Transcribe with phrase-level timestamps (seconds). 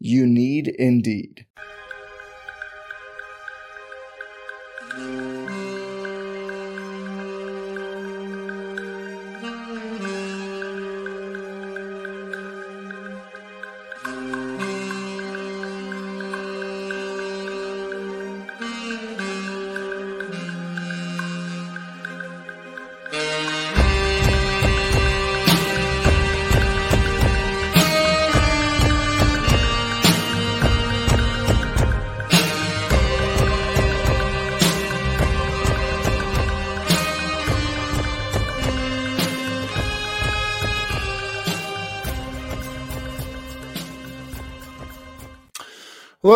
[0.00, 1.46] You need Indeed.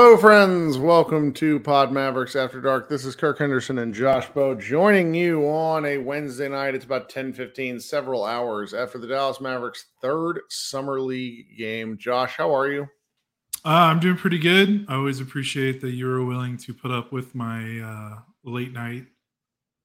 [0.01, 0.79] Hello, friends.
[0.79, 2.89] Welcome to Pod Mavericks After Dark.
[2.89, 6.77] This is Kirk Henderson and Josh Bowe joining you on a Wednesday night.
[6.77, 11.99] It's about 10 15, several hours after the Dallas Mavericks' third Summer League game.
[11.99, 12.83] Josh, how are you?
[13.65, 14.87] Uh, I'm doing pretty good.
[14.89, 19.05] I always appreciate that you were willing to put up with my uh, late night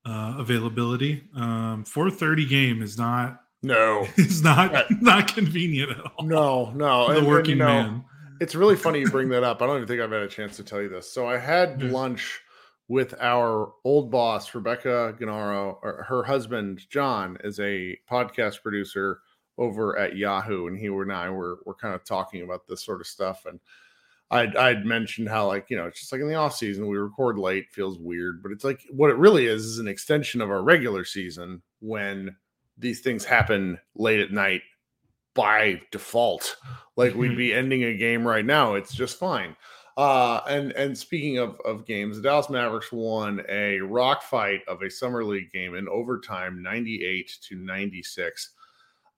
[0.06, 1.24] uh, availability.
[1.36, 6.24] Um, 4:30 game is not no, it's not not convenient at all.
[6.24, 8.06] No, no, the and, working and, you know, man.
[8.40, 9.62] It's really funny you bring that up.
[9.62, 11.12] I don't even think I've had a chance to tell you this.
[11.12, 12.42] So I had lunch
[12.88, 15.80] with our old boss, Rebecca Gennaro.
[15.82, 19.22] Or her husband, John, is a podcast producer
[19.58, 23.02] over at Yahoo, and he and I were were kind of talking about this sort
[23.02, 23.46] of stuff.
[23.46, 23.60] And
[24.32, 26.98] I'd I'd mentioned how like you know it's just like in the off season we
[26.98, 30.50] record late, feels weird, but it's like what it really is is an extension of
[30.50, 32.36] our regular season when
[32.78, 34.62] these things happen late at night
[35.36, 36.58] by default.
[36.98, 37.38] Like we'd Mhm.
[37.38, 39.56] be ending a game right now it's just fine.
[39.98, 44.82] Uh and and speaking of of games the dallas mavericks won a rock fight of
[44.82, 48.56] a summer league game in overtime 98 to 96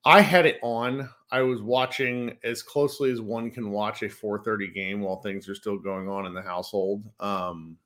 [0.04, 1.08] i had it on.
[1.32, 5.54] I was watching as closely as one can watch a 4:30 game while things are
[5.56, 7.04] still going on in the household.
[7.20, 7.78] Um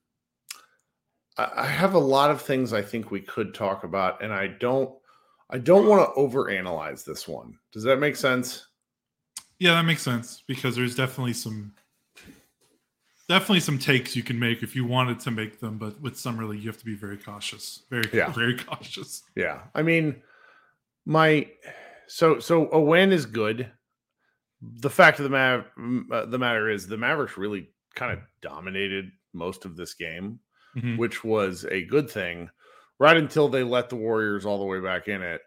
[1.37, 4.47] I I have a lot of things I think we could talk about, and I
[4.47, 4.93] don't
[5.51, 7.57] I don't want to overanalyze this one.
[7.71, 8.67] Does that make sense?
[9.59, 11.73] Yeah, that makes sense because there's definitely some
[13.29, 16.45] definitely some takes you can make if you wanted to make them, but with summer
[16.45, 17.83] league you have to be very cautious.
[17.89, 18.31] Very Yeah.
[18.33, 19.23] very cautious.
[19.35, 19.61] Yeah.
[19.75, 20.21] I mean,
[21.05, 21.47] my
[22.07, 23.71] so so a win is good.
[24.61, 25.65] The fact of the matter
[26.11, 30.39] uh, the matter is the Mavericks really kind of dominated most of this game,
[30.75, 30.97] Mhm.
[30.97, 32.49] which was a good thing,
[33.01, 35.41] right until they let the Warriors all the way back in it,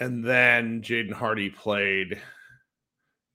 [0.00, 2.18] and then Jaden Hardy played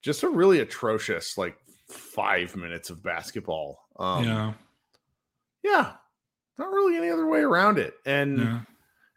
[0.02, 1.56] just a really atrocious like
[1.88, 3.78] five minutes of basketball.
[4.00, 4.54] Um, yeah.
[5.64, 5.92] yeah,
[6.58, 8.62] not really any other way around it, and Yeah.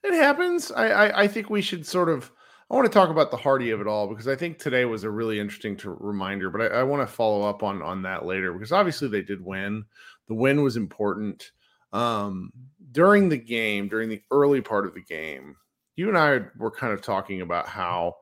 [0.02, 0.70] it happens.
[0.70, 2.30] I, I I think we should sort of.
[2.70, 5.04] I want to talk about the Hardy of it all because I think today was
[5.04, 6.50] a really interesting to, reminder.
[6.50, 9.42] But I, I want to follow up on on that later because obviously they did
[9.42, 9.84] win.
[10.28, 11.50] The win was important.
[11.94, 12.50] Um,
[12.92, 15.56] during the game, during the early part of the game,
[15.96, 18.16] you and I were kind of talking about how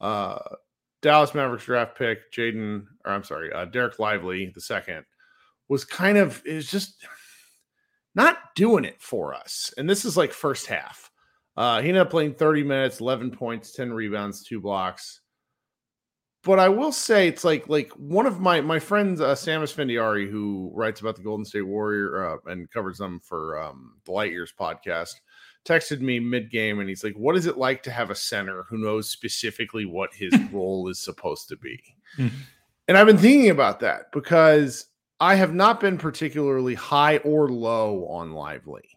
[0.00, 0.38] uh,
[1.02, 5.04] Dallas Mavericks draft pick Jaden, or I'm sorry, uh, Dereck Lively the second
[5.68, 6.94] was kind of is just
[8.14, 9.72] not doing it for us.
[9.76, 11.10] And this is like first half.
[11.56, 15.20] Uh, he ended up playing 30 minutes, 11 points, 10 rebounds, two blocks.
[16.48, 20.30] But I will say it's like like one of my my friends, uh, Sam Esfandiari,
[20.30, 24.32] who writes about the Golden State Warrior uh, and covers them for um, the Light
[24.32, 25.10] Years podcast,
[25.66, 28.62] texted me mid game and he's like, "What is it like to have a center
[28.62, 31.78] who knows specifically what his role is supposed to be?"
[32.16, 32.30] Mhm.
[32.88, 34.86] And I've been thinking about that because
[35.20, 38.88] I have not been particularly high or low on Lively.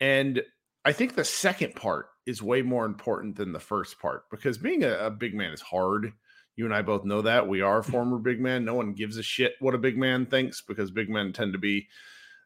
[0.00, 0.42] And
[0.86, 4.82] I think the second part is way more important than the first part because being
[4.82, 6.14] a, a big man is hard.
[6.60, 7.48] You and I both know that.
[7.48, 8.66] We are former big men.
[8.66, 11.58] No one gives a shit what a big man thinks because big men tend to
[11.58, 11.88] be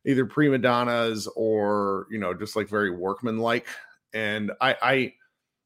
[0.06, 3.66] either prima donnas or you know just like very workmanlike.
[4.12, 5.12] And I, I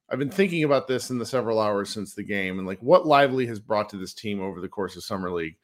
[0.09, 3.07] I've been thinking about this in the several hours since the game and like what
[3.07, 5.57] Lively has brought to this team over the course of summer league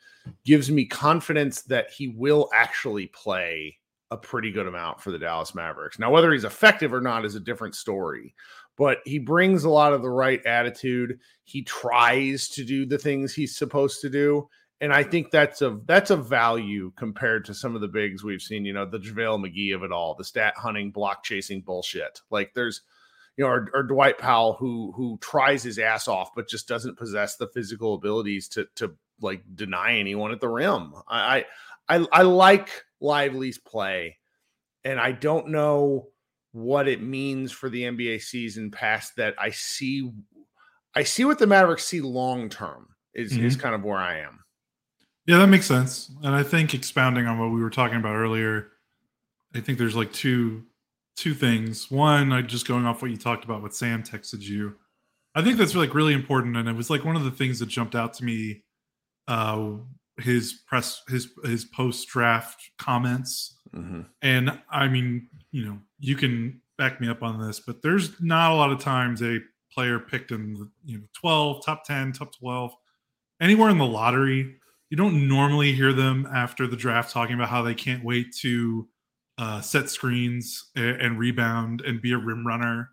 [0.45, 3.79] gives me confidence that he will actually play
[4.11, 5.99] a pretty good amount for the Dallas Mavericks.
[5.99, 8.35] Now whether he's effective or not is a different story,
[8.77, 11.19] but he brings a lot of the right attitude.
[11.45, 14.49] He tries to do the things he's supposed to do
[14.81, 18.43] and I think that's a that's a value compared to some of the bigs we've
[18.43, 18.65] seen.
[18.65, 22.21] You know, the JaVale McGee of it all, the stat hunting, block chasing bullshit.
[22.31, 22.83] Like there's,
[23.37, 26.99] you know, or, or, Dwight Powell who who tries his ass off but just doesn't
[26.99, 30.93] possess the physical abilities to to like deny anyone at the rim.
[31.09, 31.45] I
[31.89, 32.69] I I, I like
[33.01, 34.19] Lively's play,
[34.85, 36.09] and I don't know
[36.55, 39.35] what it means for the NBA season past that.
[39.39, 40.11] I see,
[40.95, 43.45] I see what the Mavericks see long term is mm-hmm.
[43.45, 44.41] is kind of where I am.
[45.27, 46.11] Yeah, that makes sense.
[46.23, 48.69] And I think expounding on what we were talking about earlier,
[49.55, 50.65] I think there's like two
[51.17, 51.91] two things.
[51.91, 54.75] One, I just going off what you talked about, what Sam texted you.
[55.35, 57.67] I think that's like really important, and it was like one of the things that
[57.67, 58.63] jumped out to me.
[59.27, 59.73] Uh,
[60.19, 64.01] his press, his his post draft comments, mm-hmm.
[64.23, 68.53] and I mean, you know, you can back me up on this, but there's not
[68.53, 69.39] a lot of times a
[69.73, 72.73] player picked in the you know 12, top 10, top 12,
[73.41, 74.57] anywhere in the lottery
[74.95, 78.89] you don't normally hear them after the draft talking about how they can't wait to
[79.39, 82.91] uh, set screens and, and, rebound and be a rim runner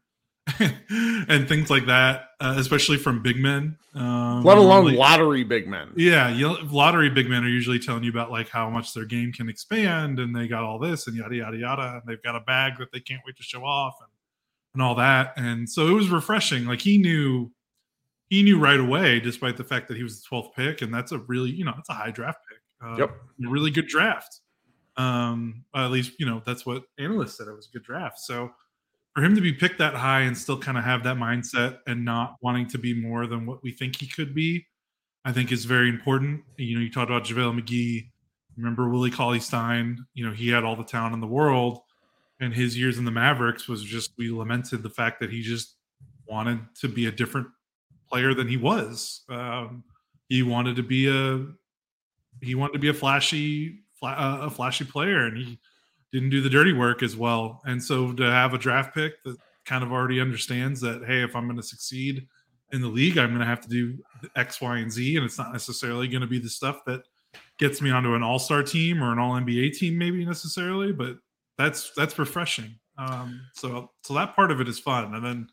[1.30, 3.78] and things like that, uh, especially from big men.
[3.94, 5.92] Um, Let alone like, lottery big men.
[5.96, 9.32] Yeah, you, lottery big men are usually telling you about like how much their game
[9.32, 11.94] can expand and they got all this and yada yada yada.
[11.96, 14.10] And they've got a bag that they can't wait to show off and
[14.74, 15.34] and all that.
[15.38, 16.66] And so it was refreshing.
[16.66, 17.52] Like he knew
[18.30, 21.12] he knew right away, despite the fact that he was the 12th pick, and that's
[21.12, 22.60] a really, you know, that's a high draft pick.
[22.82, 24.40] Uh, yep, really good draft.
[24.98, 28.20] Um, at least you know that's what analysts said it was a good draft.
[28.20, 28.52] So
[29.14, 32.06] for him to be picked that high and still kind of have that mindset and
[32.06, 34.66] not wanting to be more than what we think he could be,
[35.26, 36.44] I think is very important.
[36.58, 38.10] You know, you talked about JaVale McGee.
[38.58, 40.06] Remember Willie Cauley Stein?
[40.14, 41.80] You know, he had all the talent in the world,
[42.40, 45.76] and his years in the Mavericks was just we lamented the fact that he just
[46.28, 47.48] wanted to be a different
[48.10, 49.24] player than he was.
[49.30, 49.84] Um,
[50.30, 51.46] he wanted to be a
[52.42, 55.60] he wanted to be a flashy uh, a flashy player, and he
[56.12, 57.62] didn't do the dirty work as well.
[57.66, 61.36] And so to have a draft pick that kind of already understands that hey, if
[61.36, 62.28] I'm going to succeed
[62.72, 63.98] in the league, I'm going to have to do
[64.36, 67.04] X, Y, and Z, and it's not necessarily going to be the stuff that
[67.58, 71.18] gets me onto an All Star team or an All NBA team, maybe necessarily, but
[71.58, 72.76] that's that's refreshing.
[72.98, 75.48] Um, so so that part of it is fun, and then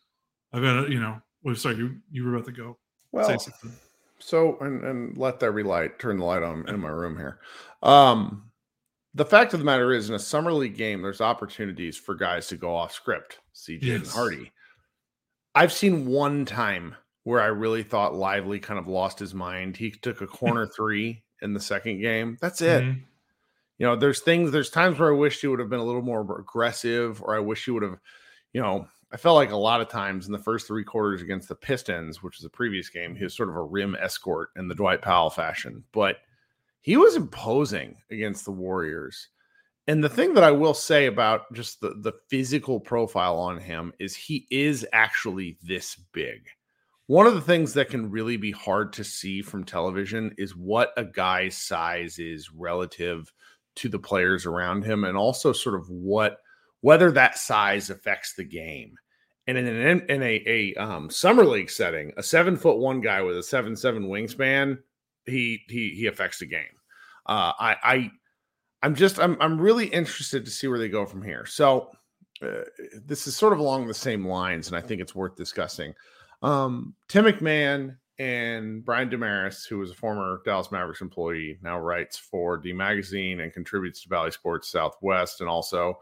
[0.52, 2.78] I've got you know well, sorry, you you were about to go.
[3.12, 3.38] Well,
[4.18, 7.38] so and and let that relight turn the light on in my room here.
[7.82, 8.47] Um,
[9.14, 12.46] the fact of the matter is, in a summer league game, there's opportunities for guys
[12.48, 13.38] to go off script.
[13.54, 14.00] CJ yes.
[14.00, 14.52] and Hardy.
[15.54, 16.94] I've seen one time
[17.24, 19.76] where I really thought Lively kind of lost his mind.
[19.76, 22.38] He took a corner three in the second game.
[22.40, 22.84] That's it.
[22.84, 23.00] Mm-hmm.
[23.78, 26.02] You know, there's things, there's times where I wish he would have been a little
[26.02, 27.98] more aggressive, or I wish he would have,
[28.52, 31.48] you know, I felt like a lot of times in the first three quarters against
[31.48, 34.68] the Pistons, which was the previous game, he was sort of a rim escort in
[34.68, 36.16] the Dwight Powell fashion, but
[36.88, 39.28] he was imposing against the Warriors.
[39.88, 43.92] And the thing that I will say about just the, the physical profile on him
[43.98, 46.48] is he is actually this big.
[47.06, 50.94] One of the things that can really be hard to see from television is what
[50.96, 53.30] a guy's size is relative
[53.74, 56.38] to the players around him, and also sort of what
[56.80, 58.94] whether that size affects the game.
[59.46, 63.20] And in an in a, a um, summer league setting, a seven foot one guy
[63.20, 64.78] with a seven seven wingspan,
[65.26, 66.77] he he he affects the game.
[67.28, 68.10] Uh, I I
[68.82, 71.44] I'm just I'm I'm really interested to see where they go from here.
[71.46, 71.90] So
[72.42, 72.62] uh,
[73.04, 75.94] this is sort of along the same lines, and I think it's worth discussing.
[76.42, 82.16] Um, Tim McMahon and Brian Dameris, who was a former Dallas Mavericks employee, now writes
[82.16, 85.98] for the magazine and contributes to Bally Sports Southwest, and also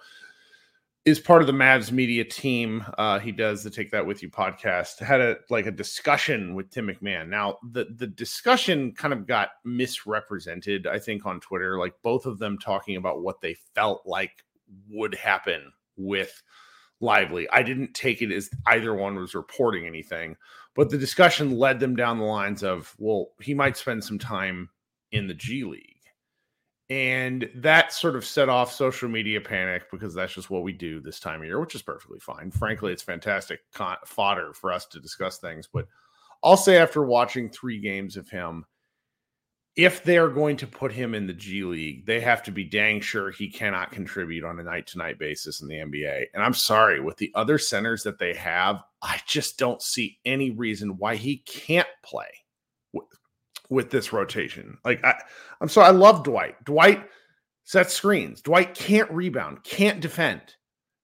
[1.06, 2.84] is part of the Mavs media team.
[2.98, 4.98] Uh, he does the Take That With You podcast.
[4.98, 7.28] Had a like a discussion with Tim McMahon.
[7.28, 11.78] Now the the discussion kind of got misrepresented, I think, on Twitter.
[11.78, 14.44] Like both of them talking about what they felt like
[14.90, 16.42] would happen with
[17.00, 17.48] Lively.
[17.50, 20.36] I didn't take it as either one was reporting anything,
[20.74, 24.70] but the discussion led them down the lines of, well, he might spend some time
[25.12, 25.95] in the G League
[26.88, 31.00] and that sort of set off social media panic because that's just what we do
[31.00, 32.50] this time of year, which is perfectly fine.
[32.50, 35.68] Frankly, it's fantastic con- fodder for us to discuss things.
[35.72, 35.88] But
[36.44, 38.64] I'll say, after watching three games of him,
[39.74, 43.00] if they're going to put him in the G League, they have to be dang
[43.00, 46.26] sure he cannot contribute on a night to night basis in the NBA.
[46.34, 50.50] And I'm sorry, with the other centers that they have, I just don't see any
[50.50, 52.28] reason why he can't play
[53.68, 54.78] with this rotation.
[54.84, 55.14] Like, I,
[55.60, 56.62] I'm sorry, I love Dwight.
[56.64, 57.08] Dwight
[57.64, 58.40] sets screens.
[58.40, 60.40] Dwight can't rebound, can't defend.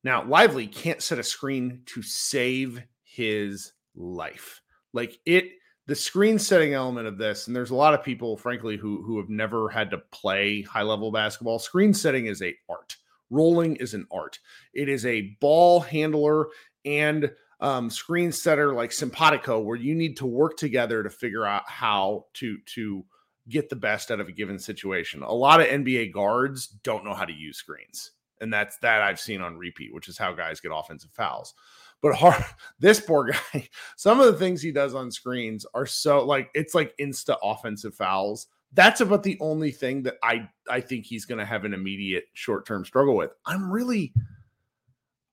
[0.04, 4.60] Now, Lively can't set a screen to save his life.
[4.92, 5.50] Like, it
[5.86, 9.18] the screen setting element of this, and there's a lot of people, frankly, who who
[9.18, 11.58] have never had to play high level basketball.
[11.58, 12.96] Screen setting is a art.
[13.30, 14.38] Rolling is an art.
[14.74, 16.48] It is a ball handler
[16.84, 17.30] and
[17.62, 22.26] um, screen setter like simpatico, where you need to work together to figure out how
[22.34, 23.04] to to
[23.48, 25.22] get the best out of a given situation.
[25.22, 29.20] A lot of NBA guards don't know how to use screens, and that's that I've
[29.20, 31.54] seen on repeat, which is how guys get offensive fouls.
[32.02, 32.44] But hard,
[32.80, 36.74] this poor guy, some of the things he does on screens are so like it's
[36.74, 38.48] like insta offensive fouls.
[38.74, 42.24] That's about the only thing that I I think he's going to have an immediate
[42.32, 43.30] short term struggle with.
[43.46, 44.12] I'm really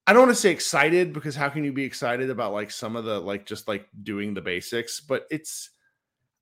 [0.10, 2.96] I don't want to say excited because how can you be excited about like some
[2.96, 5.70] of the like just like doing the basics, but it's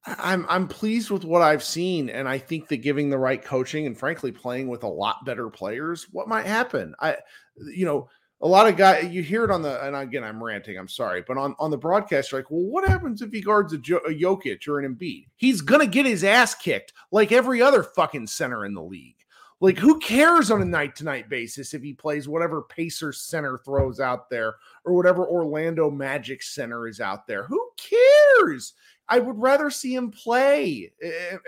[0.05, 3.85] I'm I'm pleased with what I've seen, and I think that giving the right coaching
[3.85, 6.95] and frankly playing with a lot better players, what might happen?
[7.01, 7.17] I,
[7.57, 8.07] you know,
[8.39, 11.23] a lot of guys you hear it on the and again I'm ranting I'm sorry
[11.27, 14.01] but on on the broadcast you're like well what happens if he guards a, jo-
[14.07, 18.27] a Jokic or an Embiid he's gonna get his ass kicked like every other fucking
[18.27, 19.16] center in the league
[19.59, 23.57] like who cares on a night to night basis if he plays whatever Pacer center
[23.57, 28.73] throws out there or whatever Orlando Magic center is out there who cares
[29.09, 30.91] I would rather see him play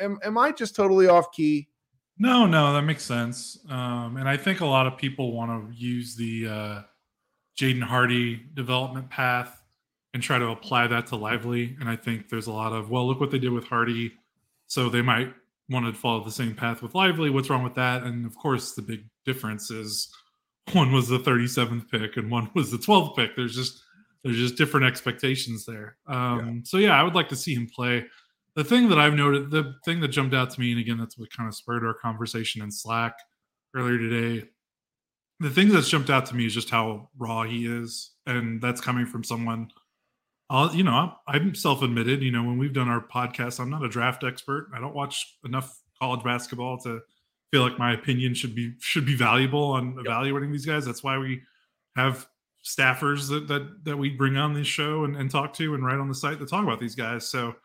[0.01, 1.67] am, am I just totally off key
[2.21, 3.57] no, no, that makes sense.
[3.69, 6.81] Um, and I think a lot of people want to use the uh,
[7.57, 9.63] Jaden Hardy development path
[10.13, 11.77] and try to apply that to Lively.
[11.79, 14.11] And I think there's a lot of, well, look what they did with Hardy.
[14.67, 15.33] So they might
[15.69, 17.29] want to follow the same path with Lively.
[17.29, 18.03] What's wrong with that?
[18.03, 20.13] And of course, the big difference is
[20.73, 23.35] one was the 37th pick and one was the 12th pick.
[23.35, 23.81] There's just
[24.23, 25.95] there's just different expectations there.
[26.07, 26.61] Um, yeah.
[26.65, 28.05] So yeah, I would like to see him play
[28.55, 31.17] the thing that I've noted, the thing that jumped out to me, and again, that's
[31.17, 33.13] what kind of spurred our conversation in Slack
[33.75, 34.49] earlier today.
[35.39, 38.81] The thing that's jumped out to me is just how raw he is, and that's
[38.81, 39.71] coming from someone.
[40.49, 42.21] I'll, you know, I'm self-admitted.
[42.21, 44.69] You know, when we've done our podcast, I'm not a draft expert.
[44.73, 47.01] I don't watch enough college basketball to
[47.51, 50.85] feel like my opinion should be should be valuable on evaluating these guys.
[50.85, 51.41] That's why we
[51.95, 52.27] have
[52.65, 55.99] staffers that that that we bring on this show and, and talk to and write
[55.99, 57.27] on the site to talk about these guys.
[57.27, 57.55] So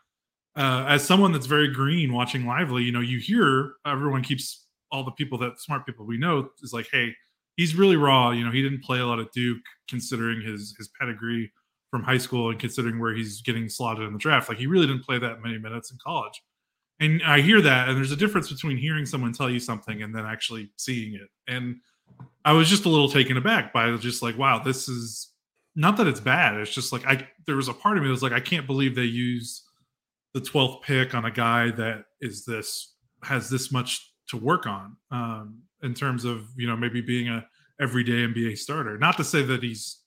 [0.55, 5.03] uh, as someone that's very green watching lively you know you hear everyone keeps all
[5.03, 7.13] the people that smart people we know is like hey
[7.57, 10.89] he's really raw you know he didn't play a lot of duke considering his his
[10.99, 11.51] pedigree
[11.95, 14.85] from high school and considering where he's getting slotted in the draft like he really
[14.85, 16.43] didn't play that many minutes in college
[16.99, 20.13] and i hear that and there's a difference between hearing someone tell you something and
[20.13, 21.77] then actually seeing it and
[22.43, 25.29] i was just a little taken aback by just like wow this is
[25.77, 28.11] not that it's bad it's just like i there was a part of me that
[28.11, 29.63] was like i can't believe they use
[30.33, 34.97] the 12th pick on a guy that is this has this much to work on
[35.11, 37.47] um, in terms of you know maybe being a
[37.79, 38.97] everyday NBA starter.
[38.97, 39.99] Not to say that he's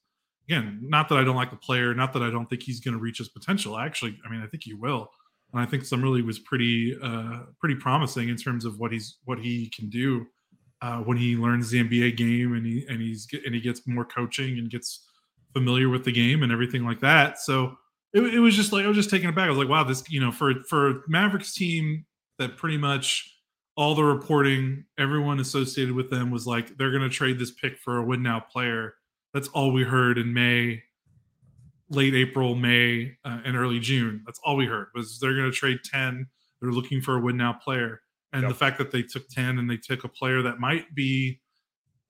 [0.49, 2.95] again, not that I don't like the player, not that I don't think he's going
[2.95, 3.78] to reach his potential.
[3.78, 5.11] Actually, I mean, I think he will,
[5.52, 9.38] and I think Summerlee was pretty uh, pretty promising in terms of what he's what
[9.38, 10.26] he can do
[10.83, 14.05] uh, when he learns the NBA game and he and he's and he gets more
[14.05, 15.07] coaching and gets
[15.52, 17.38] familiar with the game and everything like that.
[17.38, 17.76] So
[18.12, 19.47] it, it was just like I was just taken aback.
[19.47, 22.05] I was like, wow, this you know for for Mavericks team
[22.38, 23.35] that pretty much
[23.76, 27.78] all the reporting, everyone associated with them was like they're going to trade this pick
[27.78, 28.95] for a win now player.
[29.35, 30.82] That's all we heard in May,
[31.90, 34.23] late April, May, uh, and early June.
[34.26, 36.26] That's all we heard was they're going to trade ten.
[36.61, 38.00] They're looking for a win now player,
[38.32, 38.50] and yep.
[38.50, 41.40] the fact that they took ten and they took a player that might be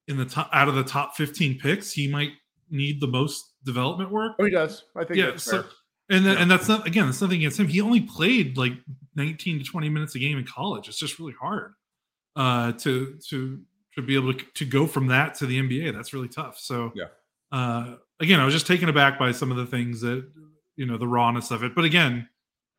[0.07, 2.33] in the top out of the top fifteen picks, he might
[2.71, 4.33] need the most development work.
[4.39, 4.85] Oh, he does.
[4.97, 5.19] I think.
[5.19, 5.37] Yeah.
[5.37, 5.71] so, fair.
[6.11, 6.43] And then, yeah.
[6.43, 7.69] and that's not again, that's nothing against him.
[7.69, 8.73] He only played like
[9.17, 10.89] 19 to 20 minutes a game in college.
[10.89, 11.75] It's just really hard
[12.35, 13.61] uh, to to
[13.99, 15.93] to be able to to go from that to the NBA.
[15.93, 16.59] That's really tough.
[16.59, 17.07] So yeah.
[17.51, 20.27] Uh, again, I was just taken aback by some of the things that
[20.77, 21.75] you know the rawness of it.
[21.75, 22.29] But again,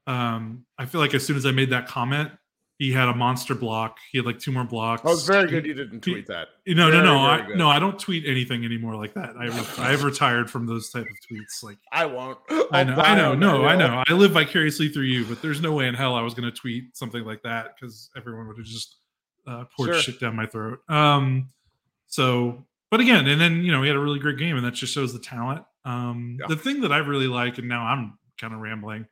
[0.08, 2.32] um, I feel like as soon as I made that comment,
[2.78, 3.98] he had a monster block.
[4.12, 5.02] He had like two more blocks.
[5.04, 5.66] Oh, it's very good.
[5.66, 6.48] You didn't tweet that.
[6.66, 7.18] No, very, no, no.
[7.18, 9.36] I, no, I don't tweet anything anymore like that.
[9.38, 9.48] I
[9.80, 11.62] I've retired from those type of tweets.
[11.62, 12.38] Like I won't.
[12.72, 12.96] I know.
[12.96, 13.36] I know.
[13.36, 14.04] No, I know.
[14.08, 16.56] I live vicariously through you, but there's no way in hell I was going to
[16.56, 19.00] tweet something like that because everyone would have just
[19.50, 20.01] uh, poured sure.
[20.01, 20.79] shit down my throat.
[20.89, 21.50] Um.
[22.08, 24.74] So, but again, and then you know he had a really great game, and that
[24.74, 25.63] just shows the talent.
[25.86, 26.38] Um.
[26.39, 26.48] Yeah.
[26.48, 29.08] The thing that I really like, and now I'm kind of rambling,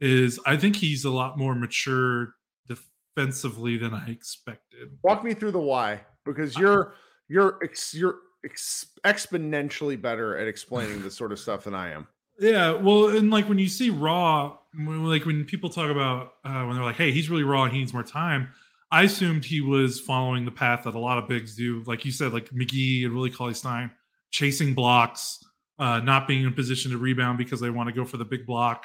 [0.00, 2.34] is I think he's a lot more mature
[2.68, 4.98] defensively than I expected.
[5.02, 6.94] Walk me through the why because you're
[7.28, 12.06] you're ex, you're ex, exponentially better at explaining this sort of stuff than I am.
[12.38, 16.74] Yeah, well, and like when you see Raw, like when people talk about uh, when
[16.74, 18.48] they're like, "Hey, he's really raw and he needs more time,"
[18.92, 22.12] I assumed he was following the path that a lot of bigs do, like you
[22.12, 23.90] said, like McGee and Willie Cauley Stein,
[24.30, 25.38] chasing blocks,
[25.78, 28.44] uh, not being in position to rebound because they want to go for the big
[28.44, 28.84] block,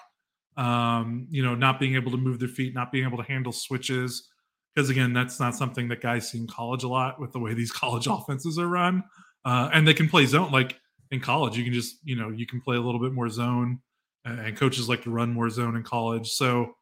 [0.56, 3.52] um, you know, not being able to move their feet, not being able to handle
[3.52, 4.30] switches.
[4.74, 7.54] Because again, that's not something that guys see in college a lot with the way
[7.54, 9.04] these college offenses are run.
[9.44, 10.80] Uh, and they can play zone like
[11.12, 11.58] in college.
[11.58, 13.82] You can just, you know, you can play a little bit more zone,
[14.24, 16.30] and coaches like to run more zone in college.
[16.30, 16.76] So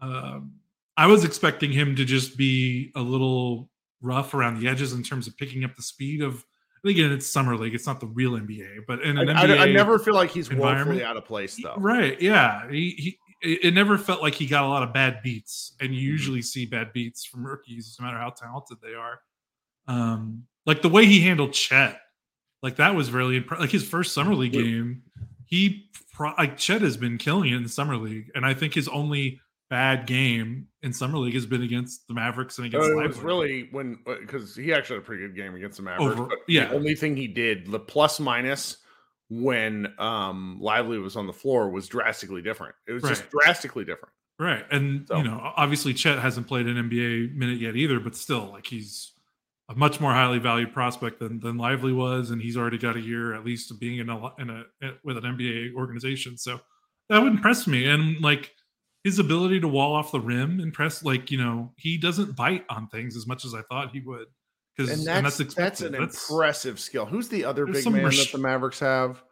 [0.00, 0.54] um,
[0.96, 3.70] I was expecting him to just be a little
[4.00, 6.44] rough around the edges in terms of picking up the speed of
[6.84, 7.74] again, it's summer league.
[7.74, 10.30] It's not the real NBA, but in an I, NBA, I, I never feel like
[10.30, 11.76] he's woefully out of place, though.
[11.76, 12.20] Right?
[12.20, 12.68] Yeah.
[12.70, 16.00] He, he it never felt like he got a lot of bad beats, and you
[16.00, 16.12] mm-hmm.
[16.12, 19.20] usually see bad beats from rookies, no matter how talented they are.
[19.88, 22.00] Um, like the way he handled Chet,
[22.62, 23.62] like that was really impressive.
[23.62, 25.02] Like his first summer league game,
[25.44, 28.74] he pro- like Chet has been killing it in the summer league, and I think
[28.74, 29.40] his only
[29.72, 32.90] bad game in summer league has been against the Mavericks and against.
[32.90, 35.78] Uh, it was really when because uh, he actually had a pretty good game against
[35.78, 36.20] the Mavericks.
[36.20, 38.76] Over, yeah, the only thing he did the plus minus
[39.30, 42.74] when um Lively was on the floor was drastically different.
[42.86, 43.08] It was right.
[43.08, 44.12] just drastically different.
[44.38, 45.16] Right, and so.
[45.16, 49.12] you know, obviously Chet hasn't played an NBA minute yet either, but still, like he's
[49.70, 53.00] a much more highly valued prospect than than Lively was, and he's already got a
[53.00, 54.64] year at least of being in a in a
[55.02, 56.36] with an NBA organization.
[56.36, 56.60] So
[57.08, 58.52] that would impress me, and like
[59.04, 62.64] his ability to wall off the rim and press like you know he doesn't bite
[62.68, 64.26] on things as much as I thought he would.
[64.76, 67.04] Because and that's and that's, that's, an that's, impressive skill.
[67.04, 69.22] Who's the other big man that the Mavericks have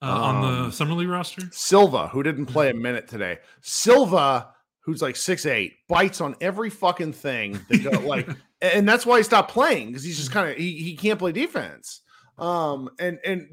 [0.00, 1.42] uh, um, on the um, summer league roster?
[1.52, 3.38] Silva, who didn't play a minute today.
[3.60, 7.60] Silva, who's like six eight, bites on every fucking thing.
[7.68, 8.28] That go, like,
[8.62, 11.32] and that's why he stopped playing because he's just kind of he, he can't play
[11.32, 12.00] defense.
[12.38, 13.48] Um, and and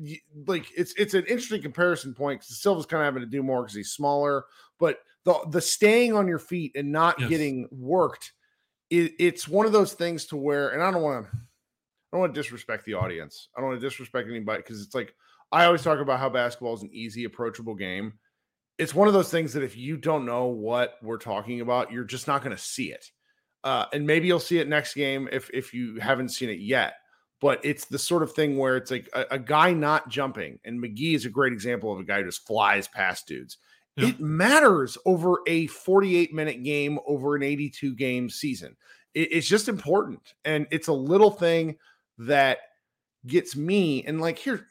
[0.48, 3.64] like it's it's an interesting comparison point because Silva's kind of having to do more
[3.64, 4.46] because he's smaller,
[4.80, 7.30] but the the staying on your feet and not yes.
[7.30, 8.34] getting worked
[8.90, 11.38] it, it's one of those things to where and i don't want to i
[12.12, 13.50] don't want to disrespect the audience.
[13.56, 15.14] I don't want to disrespect anybody because it's like
[15.52, 18.14] i always talk about how basketball is an easy approachable game.
[18.80, 22.04] It's one of those things that if you don't know what we're talking about you're
[22.04, 23.06] just not going to see it.
[23.64, 26.96] Uh, and maybe you'll see it next game if if you haven't seen it yet
[27.44, 30.82] but it's the sort of thing where it's like a, a guy not jumping and
[30.82, 33.58] mcgee is a great example of a guy who just flies past dudes
[33.96, 34.10] yeah.
[34.10, 38.76] It matters over a 48 minute game, over an 82 game season.
[39.14, 40.34] It, it's just important.
[40.46, 41.78] And it's a little thing
[42.18, 42.58] that
[43.28, 44.04] gets me.
[44.06, 44.68] And like, here,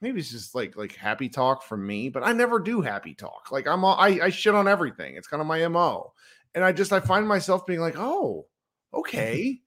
[0.00, 3.50] maybe it's just like like happy talk from me, but I never do happy talk.
[3.50, 5.16] Like I'm all, I, I shit on everything.
[5.16, 6.12] It's kind of my MO.
[6.54, 8.46] And I just I find myself being like, oh,
[8.92, 9.60] okay.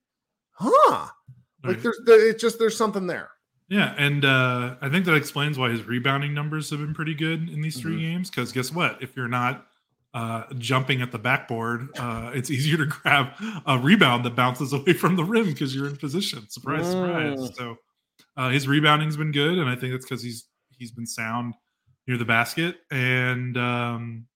[0.51, 1.07] Huh.
[1.63, 3.29] Like there's it's just there's something there.
[3.69, 7.49] Yeah, and uh, I think that explains why his rebounding numbers have been pretty good
[7.49, 8.01] in these 3 mm-hmm.
[8.01, 8.29] games.
[8.29, 9.01] Because guess what?
[9.01, 9.67] If you're not
[10.13, 13.29] uh, jumping at the backboard, uh, it's easier to grab
[13.65, 16.47] a rebound that bounces away from the rim because you're in position.
[16.49, 16.91] Surprise, mm.
[16.91, 17.55] surprise.
[17.55, 17.77] So
[18.37, 20.45] uh, his rebounding's been good, and I think that's because he's
[20.77, 21.53] he's been sound
[22.07, 22.77] near the basket.
[22.91, 24.27] And um,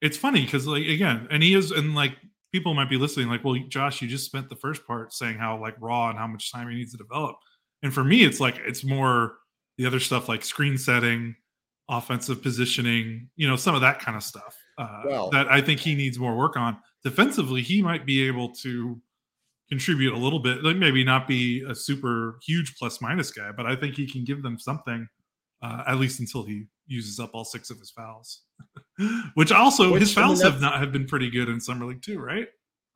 [0.00, 2.16] it's funny because like again, and he is, and like
[2.52, 5.60] people might be listening, like, well, Josh, you just spent the first part saying how
[5.60, 7.36] like raw and how much time he needs to develop
[7.82, 9.34] and for me, it's like it's more
[9.78, 11.34] the other stuff like screen setting,
[11.88, 15.80] offensive positioning, you know, some of that kind of stuff uh, well, that I think
[15.80, 16.76] he needs more work on.
[17.04, 19.00] Defensively, he might be able to
[19.68, 23.66] contribute a little bit, like maybe not be a super huge plus minus guy, but
[23.66, 25.08] I think he can give them something
[25.62, 28.42] uh, at least until he uses up all six of his fouls.
[29.34, 31.86] Which also Which, his fouls I mean, have not have been pretty good in summer
[31.86, 32.48] league too, right?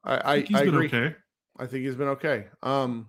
[0.04, 0.86] I, I, I he's I been agree.
[0.86, 1.16] okay.
[1.58, 2.46] I think he's been okay.
[2.62, 3.08] Um,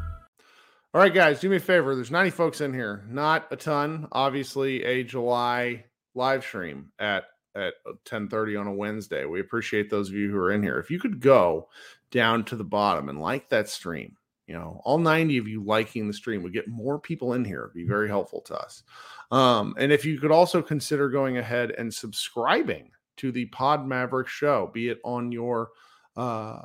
[0.93, 1.95] All right, guys, do me a favor.
[1.95, 4.09] There's 90 folks in here, not a ton.
[4.11, 7.23] Obviously, a July live stream at
[7.55, 7.75] at
[8.05, 9.23] 10:30 on a Wednesday.
[9.25, 10.79] We appreciate those of you who are in here.
[10.79, 11.69] If you could go
[12.11, 16.07] down to the bottom and like that stream, you know, all 90 of you liking
[16.07, 17.61] the stream would get more people in here.
[17.61, 18.83] It'd be very helpful to us.
[19.31, 24.27] Um, and if you could also consider going ahead and subscribing to the Pod Maverick
[24.27, 25.69] show, be it on your
[26.17, 26.61] uh,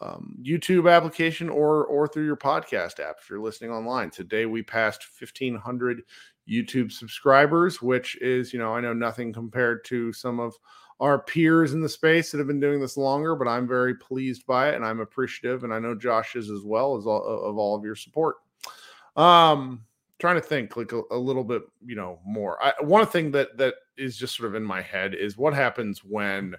[0.00, 4.10] um, YouTube application or or through your podcast app if you're listening online.
[4.10, 6.02] Today we passed 1500
[6.48, 10.54] YouTube subscribers, which is, you know, I know nothing compared to some of
[11.00, 14.46] our peers in the space that have been doing this longer, but I'm very pleased
[14.46, 17.58] by it and I'm appreciative and I know Josh is as well as all, of
[17.58, 18.36] all of your support.
[19.16, 19.82] Um
[20.18, 22.62] trying to think like a, a little bit, you know, more.
[22.62, 26.04] I, one thing that that is just sort of in my head is what happens
[26.04, 26.54] when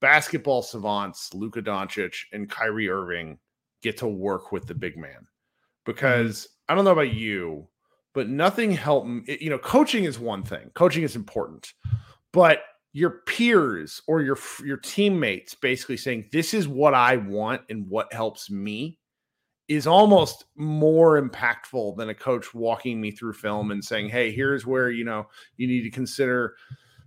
[0.00, 3.38] basketball savants Luka Doncic and Kyrie Irving
[3.82, 5.10] get to work with the big man.
[5.10, 5.84] Mm-hmm.
[5.84, 6.48] Because.
[6.70, 7.66] I don't know about you,
[8.14, 9.08] but nothing helped.
[9.28, 10.70] You know, coaching is one thing.
[10.74, 11.72] Coaching is important,
[12.32, 12.60] but
[12.92, 18.12] your peers or your your teammates basically saying this is what I want and what
[18.12, 19.00] helps me
[19.66, 24.64] is almost more impactful than a coach walking me through film and saying, "Hey, here's
[24.64, 26.54] where you know you need to consider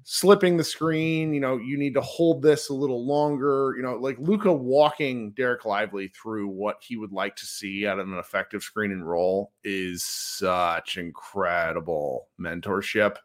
[0.03, 1.33] slipping the screen.
[1.33, 3.73] You know, you need to hold this a little longer.
[3.77, 7.99] You know, like Luka walking Dereck Lively through what he would like to see out
[7.99, 13.17] of an effective screen and roll is such incredible mentorship.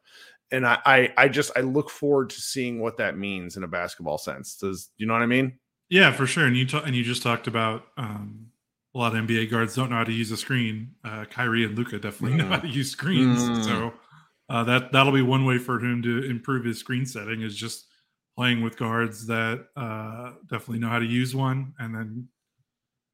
[0.50, 3.68] And I, I, I just I look forward to seeing what that means in a
[3.68, 4.56] basketball sense.
[4.56, 5.58] Does you know what I mean?
[5.90, 6.46] Yeah, for sure.
[6.46, 8.46] And you ta- and you just talked about um,
[8.94, 10.92] a lot of NBA guards don't know how to use a screen.
[11.04, 12.42] Uh, Kyrie and Luka definitely mm.
[12.42, 13.42] know how to use screens.
[13.42, 13.64] Mm.
[13.64, 13.92] So
[14.48, 17.86] uh, that that'll be one way for him to improve his screen setting is just
[18.36, 22.28] playing with guards that uh, definitely know how to use one, and then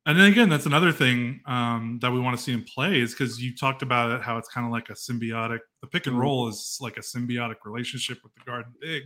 [0.07, 3.13] and then again, that's another thing um, that we want to see him play is
[3.13, 5.61] because you talked about it how it's kind of like a symbiotic.
[5.81, 6.23] The pick and mm-hmm.
[6.23, 9.05] roll is like a symbiotic relationship with the guard and big.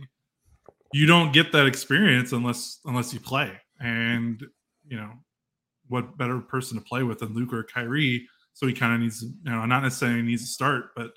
[0.91, 4.43] You don't get that experience unless unless you play, and
[4.87, 5.11] you know
[5.87, 8.27] what better person to play with than Luke or Kyrie.
[8.53, 11.11] So he kind of needs, you know, not necessarily needs to start, but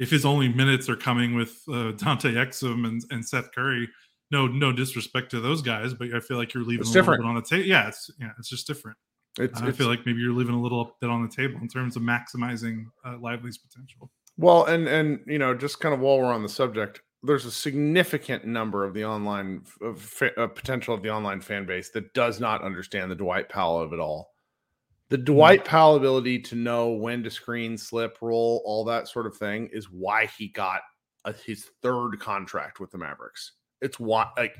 [0.00, 3.88] if his only minutes are coming with uh, Dante Exum and, and Seth Curry,
[4.32, 7.20] no no disrespect to those guys, but I feel like you're leaving it's a different.
[7.20, 7.68] little bit on the table.
[7.68, 8.96] Yeah, it's yeah, it's just different.
[9.38, 11.68] It's, I it's, feel like maybe you're leaving a little bit on the table in
[11.68, 14.10] terms of maximizing uh, Lively's potential.
[14.36, 17.50] Well, and and you know, just kind of while we're on the subject, there's a
[17.50, 22.40] significant number of the online of, uh, potential of the online fan base that does
[22.40, 24.30] not understand the Dwight Powell of it all.
[25.10, 25.18] The.
[25.18, 29.68] Dwight Powell ability to know when to screen, slip, roll, all that sort of thing
[29.72, 30.80] is why he got
[31.24, 33.52] a, his third contract with the Mavericks.
[33.80, 34.56] It's why, like,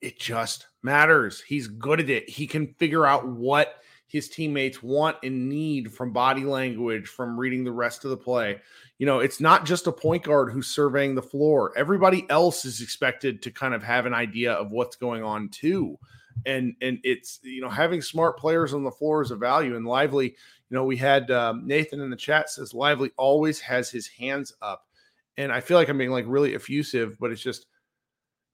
[0.00, 1.40] it just matters.
[1.40, 2.28] He's good at it.
[2.28, 3.76] He can figure out what
[4.08, 8.60] his teammates want and need from body language, from reading the rest of the play.
[8.98, 11.72] You know, it's not just a point guard who's surveying the floor.
[11.76, 15.98] Everybody else is expected to kind of have an idea of what's going on too
[16.46, 19.76] and and it's you know having smart players on the floor is a value.
[19.76, 23.90] And Lively, you know, we had um, Nathan in the chat says Lively always has
[23.90, 24.86] his hands up,
[25.36, 27.66] and I feel like I'm being like really effusive, but it's just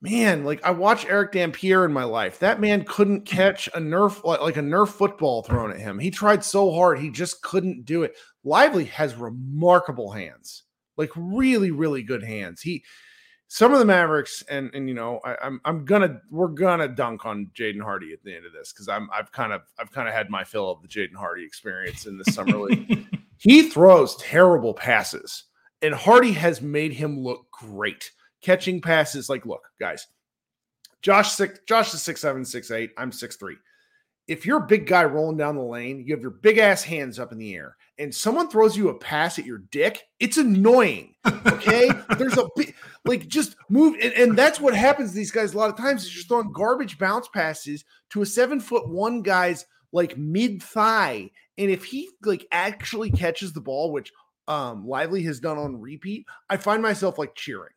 [0.00, 2.38] man, like I watched Erick Dampier in my life.
[2.38, 5.98] That man couldn't catch a nerf like a nerf football thrown at him.
[5.98, 8.16] He tried so hard, he just couldn't do it.
[8.44, 10.64] Lively has remarkable hands,
[10.96, 12.62] like really, really good hands.
[12.62, 12.84] He
[13.48, 16.88] some of the Mavericks, and and you know, I, am I'm, I'm gonna we're gonna
[16.88, 19.90] dunk on Jaden Hardy at the end of this because I'm I've kind of I've
[19.90, 23.06] kind of had my fill of the Jaden Hardy experience in the summer league.
[23.38, 25.44] he throws terrible passes,
[25.82, 28.10] and Hardy has made him look great
[28.42, 29.28] catching passes.
[29.28, 30.06] Like, look, guys,
[31.00, 32.90] Josh six Josh is six seven six eight.
[32.98, 33.56] I'm six three
[34.28, 37.18] if you're a big guy rolling down the lane, you have your big ass hands
[37.18, 41.14] up in the air, and someone throws you a pass at your dick, it's annoying.
[41.46, 42.48] Okay, there's a
[43.04, 46.04] like just move, and, and, that's what happens to these guys a lot of times.
[46.04, 51.30] Is you're throwing garbage bounce passes to a seven foot one guy's like mid thigh,
[51.56, 54.12] and if he like actually catches the ball, which
[54.46, 57.72] um Lively has done on repeat, I find myself like cheering.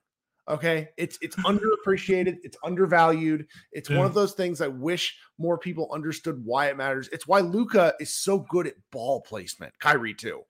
[0.49, 3.47] Okay, it's it's underappreciated, it's undervalued.
[3.71, 7.10] It's one of those things I wish more people understood why it matters.
[7.12, 9.77] It's why Luka is so good at ball placement.
[9.80, 10.41] Kyrie too.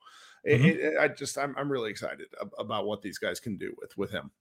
[0.44, 0.66] It- Mhm.
[0.78, 2.28] it- I just I'm I'm really excited
[2.58, 4.32] about what these guys can do with with him.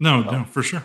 [0.00, 0.30] No, Oh.
[0.30, 0.84] no, for sure.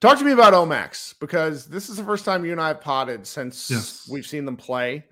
[0.00, 2.80] Talk to me about OMax because this is the first time you and I have
[2.80, 4.08] potted since Yes.
[4.10, 5.04] we've seen them play.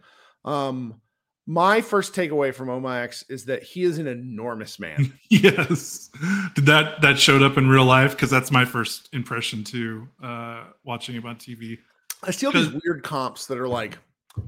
[0.44, 1.00] Um,
[1.46, 5.12] my first takeaway from OMax is that he is an enormous man.
[5.30, 6.10] yes.
[6.54, 8.12] Did that that showed up in real life?
[8.12, 11.78] Because that's my first impression too, uh, watching him on TV.
[12.24, 13.96] I still these 'Cause- weird comps that are like,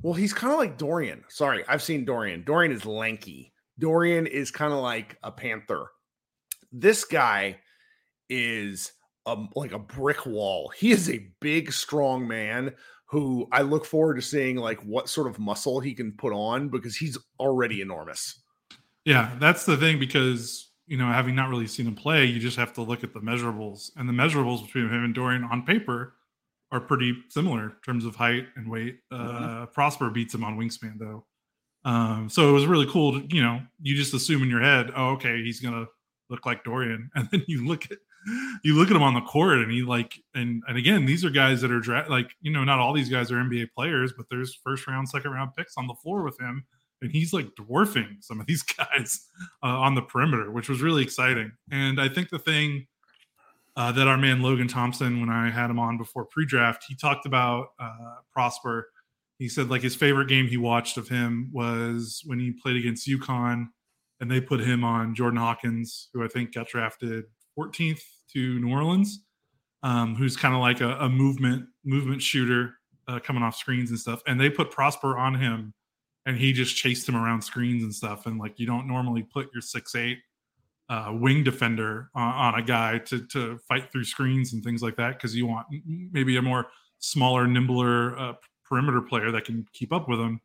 [0.02, 1.24] well, he's kind of like Dorian.
[1.28, 2.42] Sorry, I've seen Dorian.
[2.44, 3.52] Dorian is lanky.
[3.78, 5.87] Dorian is kind of like a panther.
[6.72, 7.58] This guy
[8.28, 8.92] is
[9.24, 10.70] a, like a brick wall.
[10.76, 12.74] He is a big, strong man
[13.11, 16.68] who I look forward to seeing like what sort of muscle he can put on
[16.68, 18.42] because he's already enormous.
[19.05, 22.57] Yeah, that's the thing because you know, having not really seen him play, you just
[22.57, 26.14] have to look at the measurables, and the measurables between him and Dorian on paper
[26.73, 28.99] are pretty similar in terms of height and weight.
[29.11, 31.27] Uh, Prosper beats him on wingspan though,
[31.85, 33.21] um, so it was really cool.
[33.21, 35.87] To, you know, you just assume in your head, oh, okay, he's gonna
[36.31, 37.99] look like Dorian, and then you look at
[38.64, 41.30] you look at him on the court, and he like, and and again, these are
[41.30, 44.26] guys that are dra- like, you know, not all these guys are NBA players, but
[44.30, 46.64] there's first round, second round picks on the floor with him
[47.02, 49.26] and he's like dwarfing some of these guys
[49.62, 51.52] uh, on the perimeter, which was really exciting.
[51.70, 52.86] And I think the thing
[53.76, 57.26] uh, that our man Logan Thompson, when I had him on before pre-draft, he talked
[57.26, 58.88] about uh, Prosper.
[59.38, 63.06] He said like his favorite game he watched of him was when he played against
[63.06, 63.66] UConn,
[64.20, 68.72] and they put him on Jordan Hawkins, who I think got drafted 14th to New
[68.72, 69.20] Orleans,
[69.82, 72.74] um, who's kind of like a, a movement movement shooter
[73.06, 74.22] uh, coming off screens and stuff.
[74.26, 75.74] And they put Prosper on him
[76.26, 78.26] and he just chased him around screens and stuff.
[78.26, 80.18] And like you don't normally put your six eight
[80.88, 84.96] uh, wing defender on, on a guy to to fight through screens and things like
[84.96, 86.66] that because you want maybe a more
[86.98, 88.32] smaller, nimbler uh,
[88.64, 90.40] perimeter player that can keep up with him.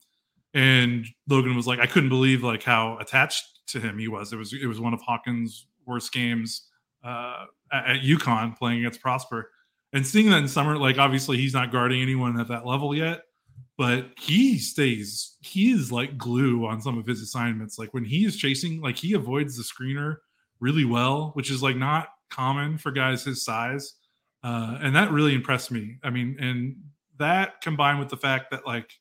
[0.53, 4.31] And Logan was like, I couldn't believe like how attached to him he was.
[4.31, 6.69] It was it was one of Hawkins' worst games
[7.03, 9.49] uh, at, UConn playing against Prosper.
[9.91, 13.21] And seeing that in summer, like obviously he's not guarding anyone at that level yet,
[13.77, 17.77] but he stays he is like glue on some of his assignments.
[17.77, 20.17] Like when he is chasing like he avoids the screener
[20.59, 23.93] really well which is like not common for guys his size.
[24.43, 25.97] Uh and that really impressed me.
[26.03, 26.75] I mean and
[27.19, 28.91] that combined with the fact that like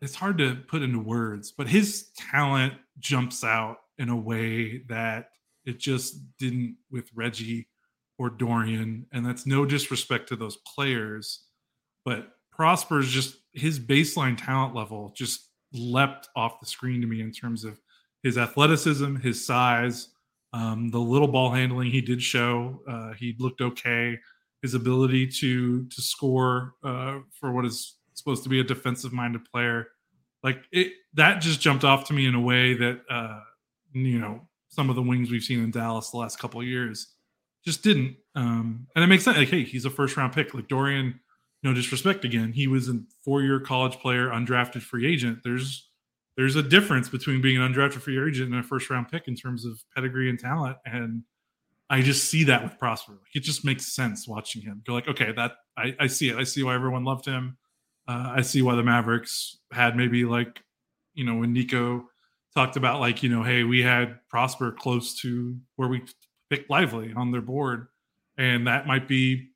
[0.00, 5.28] it's hard to put into words but his talent jumps out in a way that
[5.66, 7.68] it just didn't with reggie
[8.18, 11.44] or dorian and that's no disrespect to those players
[12.04, 17.32] but Prosper's just his baseline talent level just leapt off the screen to me in
[17.32, 17.80] terms of
[18.22, 20.08] his athleticism, his size,
[20.52, 22.80] um, the little ball handling he did show.
[22.88, 24.18] Uh, he looked okay.
[24.62, 29.44] His ability to to score uh, for what is supposed to be a defensive minded
[29.44, 29.88] player,
[30.42, 33.40] like it, that just jumped off to me in a way that uh,
[33.92, 37.08] you know some of the wings we've seen in Dallas the last couple of years
[37.64, 38.16] just didn't.
[38.34, 39.38] Um, and it makes sense.
[39.38, 40.54] Like, hey, he's a first round pick.
[40.54, 41.20] Like Dorian
[41.64, 45.88] no disrespect again he was a four-year college player undrafted free agent there's
[46.36, 49.34] there's a difference between being an undrafted free agent and a first round pick in
[49.34, 51.22] terms of pedigree and talent and
[51.90, 55.08] i just see that with prosper like, it just makes sense watching him go like
[55.08, 57.56] okay that i, I see it i see why everyone loved him
[58.06, 60.62] uh, i see why the mavericks had maybe like
[61.14, 62.08] you know when nico
[62.54, 66.02] talked about like you know hey we had prosper close to where we
[66.50, 67.88] picked lively on their board
[68.38, 69.50] and that might be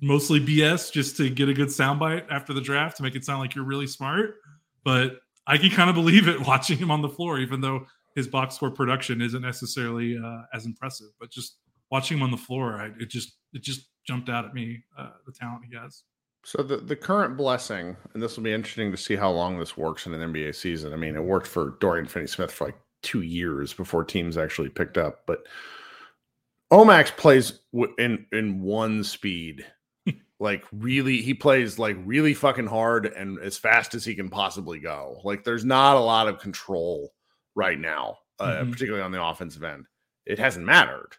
[0.00, 3.40] mostly BS just to get a good soundbite after the draft to make it sound
[3.40, 4.36] like you're really smart.
[4.84, 8.28] But I can kind of believe it watching him on the floor, even though his
[8.28, 11.08] box score production isn't necessarily uh, as impressive.
[11.20, 11.58] But just
[11.90, 15.10] watching him on the floor, I, it just it just jumped out at me uh,
[15.26, 16.02] the talent he has.
[16.44, 19.76] So the, the current blessing, and this will be interesting to see how long this
[19.76, 20.92] works in an NBA season.
[20.92, 24.96] I mean, it worked for Dorian Finney-Smith for like two years before teams actually picked
[24.96, 25.22] up.
[25.26, 25.40] But
[26.72, 27.60] OMax plays
[27.98, 29.66] in in one speed,
[30.38, 31.18] like really.
[31.22, 35.20] He plays like really fucking hard and as fast as he can possibly go.
[35.24, 37.12] Like there's not a lot of control
[37.54, 38.72] right now, uh, Mhm.
[38.72, 39.86] particularly on the offensive end.
[40.26, 41.10] It hasn't mattered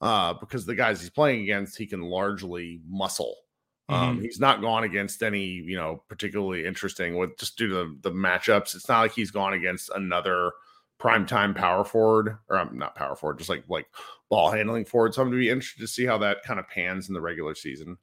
[0.00, 3.36] uh, because the guys he's playing against, he can largely muscle.
[3.88, 7.98] Um, he's not gone against any, you know, particularly interesting with just due to the,
[8.02, 8.74] the matchups.
[8.74, 10.52] It's not like he's gone against another
[11.00, 13.86] primetime power forward, or um, not power forward, just like like
[14.28, 15.14] ball handling forward.
[15.14, 17.20] So I'm going to be interested to see how that kind of pans in the
[17.20, 17.96] regular season.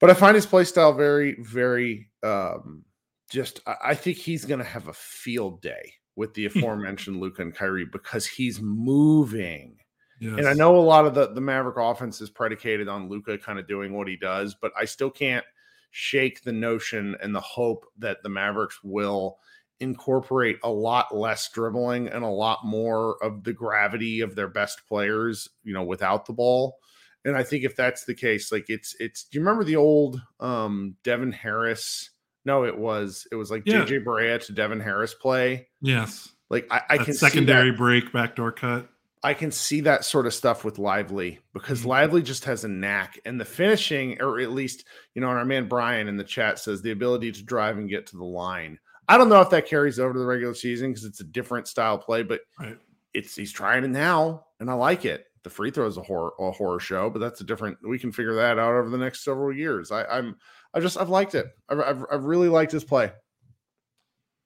[0.00, 2.84] But I find his play style very, very um,
[3.30, 3.60] just.
[3.66, 7.54] I, I think he's going to have a field day with the aforementioned Luka and
[7.54, 9.78] Kyrie because he's moving.
[10.20, 10.36] Yes.
[10.38, 13.58] And I know a lot of the, the Maverick offense is predicated on Luka kind
[13.58, 15.44] of doing what he does, but I still can't
[15.90, 19.38] shake the notion and the hope that the Mavericks will
[19.80, 24.82] incorporate a lot less dribbling and a lot more of the gravity of their best
[24.86, 26.76] players, you know, without the ball.
[27.24, 30.20] And I think if that's the case, like it's it's do you remember the old
[30.38, 32.10] um Devin Harris?
[32.44, 33.84] No, it was it was like Yeah.
[33.84, 35.68] JJ Barea to Devin Harris play.
[35.80, 36.28] yes.
[36.50, 38.89] Like I, I can secondary break, backdoor cut.
[39.22, 41.86] I can see that sort of stuff with Lively because Mhm.
[41.86, 45.44] Lively just has a knack and the finishing, or at least, you know, and our
[45.44, 48.78] man Brian in the chat says the ability to drive and get to the line.
[49.08, 51.68] I don't know if that carries over to the regular season because it's a different
[51.68, 52.78] style play, but Right.
[53.12, 55.26] it's he's trying it now, and I like it.
[55.42, 57.78] The free throw is a horror a horror show, but that's a different.
[57.86, 59.90] We can figure that out over the next several years.
[59.90, 60.36] I, I'm
[60.74, 61.46] I just I've liked it.
[61.68, 63.12] I've, I've I've really liked his play.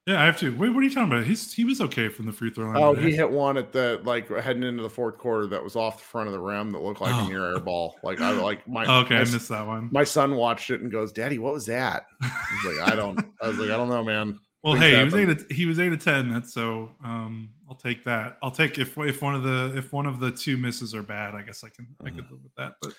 [0.07, 0.55] Yeah, I have to.
[0.55, 1.25] Wait, what are you talking about?
[1.25, 2.77] He's he was okay from the free throw line.
[2.77, 3.11] Oh, today.
[3.11, 6.05] he hit one at the like heading into the fourth quarter that was off the
[6.05, 7.25] front of the rim that looked like Oh.
[7.25, 7.97] a near air ball.
[8.03, 9.89] Like I like my okay, my, I missed that one.
[9.93, 13.19] my son watched it and goes, "Daddy, what was that?" I was like, "I don't."
[13.43, 15.31] I was like, "I don't know, man." Well, Things hey, he was happen.
[15.31, 15.49] eight.
[15.49, 16.31] To, he was eight to ten.
[16.31, 16.91] That's so.
[17.03, 18.37] Um, I'll take that.
[18.43, 21.35] I'll take if if one of the if one of the two misses are bad.
[21.35, 22.75] I guess I can I could live with that.
[22.83, 22.93] But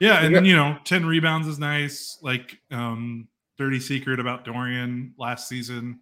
[0.00, 2.18] yeah, and then you know, ten rebounds is nice.
[2.22, 6.00] Like um, dirty secret about Dorian last season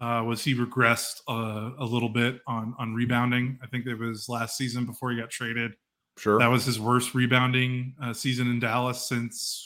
[0.00, 3.58] uh, was he regressed uh, a little bit on on rebounding.
[3.62, 5.72] I think it was last season before he got traded.
[6.16, 6.38] Sure.
[6.38, 9.64] That was his worst rebounding uh, season in Dallas since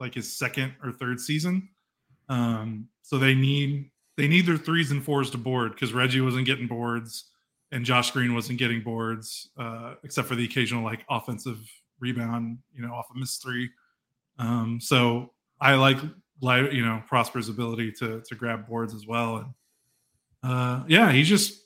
[0.00, 1.68] like his second or third season.
[2.28, 6.46] Um, so they need they need their threes and fours to board because Reggie wasn't
[6.46, 7.24] getting boards
[7.70, 11.58] and Josh Green wasn't getting boards, uh, except for the occasional like offensive
[12.00, 13.70] rebound, you know, off a miss three.
[14.38, 15.98] Um, so I like
[16.40, 19.46] like you know Prosper's ability to to grab boards as well, and
[20.42, 21.60] uh, yeah, he's just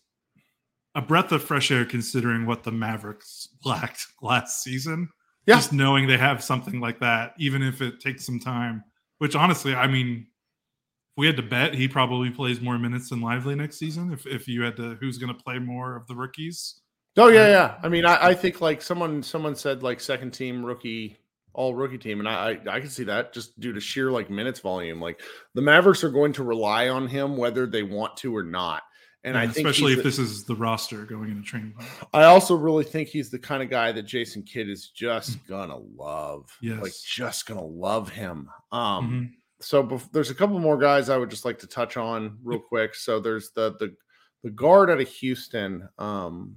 [0.95, 5.09] a breath of fresh air considering what the Mavericks lacked last season.
[5.47, 5.57] Yeah.
[5.57, 8.85] Just knowing they have something like that, even if it takes some time.
[9.19, 13.21] Which honestly, I mean, if we had to bet, he probably plays more minutes than
[13.21, 14.13] Lively next season.
[14.13, 16.81] If if you had to, who's going to play more of the rookies?
[17.17, 17.79] Oh yeah, yeah.
[17.83, 21.19] I mean, I, I think like someone someone said like second team rookie,
[21.55, 24.31] all rookie team, and I, I I can see that just due to sheer like
[24.31, 25.01] minutes volume.
[25.01, 25.21] Like
[25.55, 28.83] the Mavericks are going to rely on him whether they want to or not.
[29.25, 31.89] And I think especially if the- this is the roster going into training camp.
[32.13, 35.77] I also really think he's the kind of guy that Jason Kidd is just gonna
[35.79, 36.47] love.
[36.61, 36.83] Yes.
[36.83, 37.05] Like Mm.
[37.05, 38.49] Just gonna love him.
[38.73, 39.65] Um Mhm.
[39.65, 42.59] so bef- there's a couple more guys I would just like to touch on real
[42.59, 42.97] quick.
[42.97, 43.95] So there's the the
[44.43, 46.57] the guard out of Houston, um,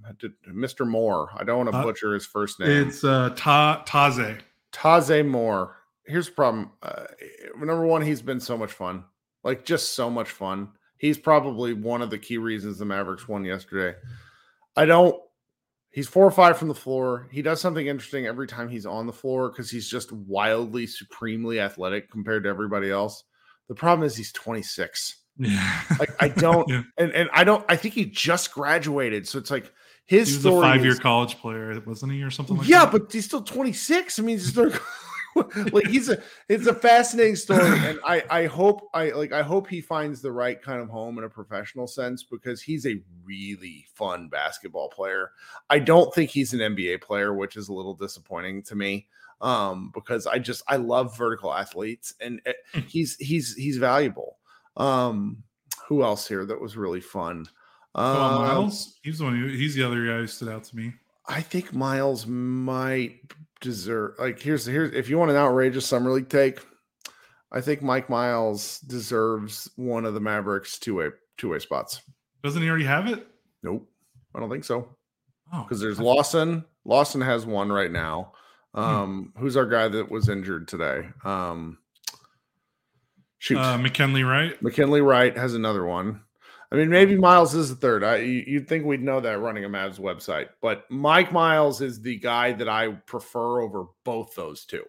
[0.49, 0.87] Mr.
[0.87, 1.29] Moore.
[1.37, 2.87] I don't want to Uh, butcher his first name.
[2.87, 4.39] It's uh, Ta Taze.
[4.75, 5.75] Taze Moore.
[6.05, 6.71] Here's the problem.
[6.83, 7.05] Uh,
[7.57, 9.03] number one, he's been so much fun.
[9.43, 10.69] Like just so much fun.
[10.97, 13.97] He's probably one of the key reasons the Mavericks won yesterday.
[14.75, 15.15] I don't.
[15.91, 17.29] He's four or five from the floor.
[17.31, 21.59] He does something interesting every time he's on the floor because he's just wildly, supremely
[21.61, 23.23] athletic compared to everybody else.
[23.69, 25.21] The problem is he's 26.
[25.37, 25.81] Yeah.
[25.99, 26.83] Like I don't, Yeah.
[26.97, 27.63] and and I don't.
[27.69, 29.71] I think he just graduated, so it's like
[30.05, 32.91] his He was a five-year is- college player, wasn't he, or something like yeah, that?
[32.91, 34.19] but he's still 26.
[34.19, 34.71] I mean, he's still,
[35.71, 39.67] like he's a it's a fascinating story, and I I hope I like I hope
[39.67, 43.85] he finds the right kind of home in a professional sense because he's a really
[43.93, 45.31] fun basketball player.
[45.69, 49.07] I don't think he's an NBA player, which is a little disappointing to me.
[49.41, 52.79] Um, because I just I love vertical athletes, and eh, Hmm.
[52.87, 54.37] he's he's he's valuable.
[54.77, 55.43] Um,
[55.89, 57.45] who else here that was really fun?
[57.95, 59.39] Oh, Um, Miles, he's the one.
[59.39, 60.93] Who, he's the other guy who stood out to me.
[61.27, 63.19] I think Miles might
[63.61, 66.59] deserve like here's here's if you want an outrageous summer league take,
[67.51, 72.01] I think Mike Miles deserves one of the Mavericks two way two way spots.
[72.43, 73.25] Doesn't he already have it?
[73.63, 73.89] Nope,
[74.35, 74.89] I don't think so
[75.53, 76.65] Oh, because there's Lawson.
[76.83, 78.33] Lawson has one right now.
[78.75, 78.81] Hmm.
[78.81, 81.07] Um, who's our guy that was injured today?
[81.23, 81.77] Um,
[83.39, 84.61] shoot, uh, McKinley, right?
[84.61, 86.21] McKinley Wright has another one.
[86.75, 88.03] I mean, maybe Miles is the third.
[88.03, 92.01] I you- you'd think we'd know that running a Mavs website, but Mike Miles is
[92.01, 94.83] the guy that I prefer over both those two,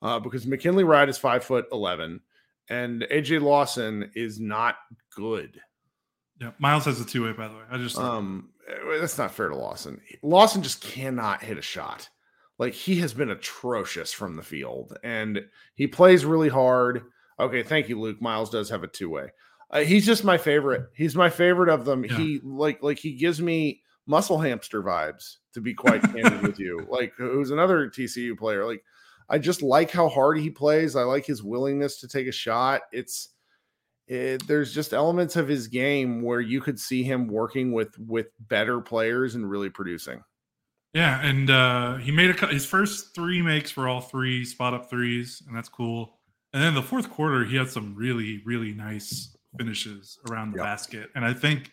[0.00, 2.20] uh, because McKinley Wright is five foot eleven,
[2.70, 4.76] and AJ Lawson is not
[5.14, 5.60] good.
[6.40, 7.32] Yeah, Miles has a two way.
[7.32, 10.00] By the way, I just Um, eh, that's not fair to Lawson.
[10.22, 12.08] Lawson just cannot hit a shot.
[12.58, 17.04] Like he has been atrocious from the field, and he plays really hard.
[17.38, 18.20] Okay, thank you, Luke.
[18.22, 19.28] Miles does have a two way.
[19.70, 20.86] Uh, he's just my favorite.
[20.94, 22.04] He's my favorite of them.
[22.04, 22.16] Yeah.
[22.16, 25.36] He like like he gives me muscle hamster vibes.
[25.54, 28.64] To be quite candid with you, like who's another TCU player.
[28.64, 28.84] Like
[29.28, 30.96] I just like how hard he plays.
[30.96, 32.82] I like his willingness to take a shot.
[32.92, 33.30] It's
[34.06, 38.28] it, there's just elements of his game where you could see him working with with
[38.40, 40.22] better players and really producing.
[40.94, 44.88] Yeah, and uh, he made a his first three makes were all three spot up
[44.88, 46.18] threes, and that's cool.
[46.54, 50.64] And then the fourth quarter, he had some really really nice finishes around the Yep.
[50.66, 51.72] basket, and I think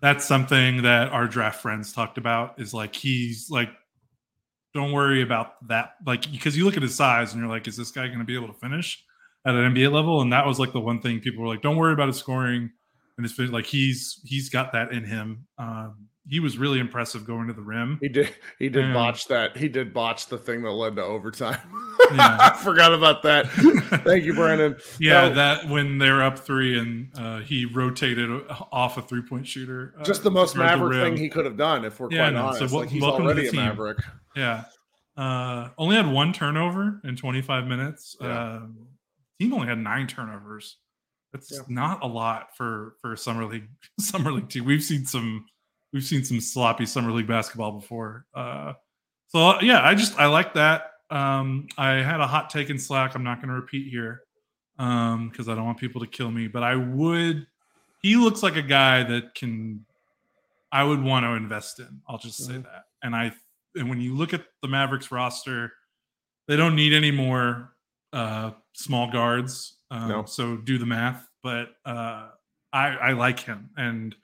[0.00, 2.60] that's something that our draft friends talked about.
[2.60, 3.70] Is like he's like,
[4.74, 7.76] don't worry about that, like because you look at his size and you're like, is
[7.76, 9.02] this guy going to be able to finish
[9.46, 10.20] at an NBA level?
[10.20, 12.70] And that was like the one thing people were like, don't worry about his scoring
[13.16, 15.46] and his fin- like he's he's got that in him.
[15.58, 17.98] Um, he was really impressive going to the rim.
[18.02, 18.34] He did.
[18.58, 18.92] He did Yeah.
[18.92, 19.56] botch that.
[19.56, 21.58] He did botch the thing that led to overtime.
[22.10, 22.38] Yeah.
[22.40, 23.48] I forgot about that.
[24.04, 24.76] Thank you, Brandon.
[24.98, 28.30] Yeah, No, that when they're up three and uh, he rotated
[28.72, 29.94] off a three point shooter.
[29.98, 31.84] uh, just the most toward the maverick thing he could have done.
[31.84, 33.50] If we're Yeah, quite no, so honest, wel- like he's welcome to already the a
[33.50, 33.60] team.
[33.60, 33.98] maverick.
[34.34, 34.64] Yeah.
[35.18, 38.16] Uh, only had one turnover in 25 minutes.
[38.20, 38.54] Yeah.
[38.54, 38.86] Um,
[39.40, 40.76] team only had nine turnovers.
[41.32, 41.58] That's Yeah.
[41.68, 43.68] not a lot for for summer league
[44.00, 44.64] summer league team.
[44.64, 45.44] We've seen some
[45.92, 48.26] we've seen some sloppy summer league basketball before.
[48.34, 48.74] Uh,
[49.28, 50.92] so uh, yeah, I just I like that.
[51.10, 53.14] Um, I had a hot take in Slack.
[53.14, 54.22] I'm not going to repeat here
[54.78, 56.48] um, because I don't want people to kill me.
[56.48, 57.46] But I would.
[58.02, 59.84] He looks like a guy that can.
[60.70, 62.00] I would want to invest in.
[62.06, 62.64] I'll just say Mhm.
[62.64, 62.84] that.
[63.02, 63.32] And I
[63.74, 65.72] and when you look at the Mavericks roster,
[66.46, 67.74] they don't need any more
[68.12, 69.78] uh, small guards.
[69.90, 70.24] Um, No.
[70.24, 71.26] So do the math.
[71.42, 72.28] But uh,
[72.72, 74.14] I, I like him, and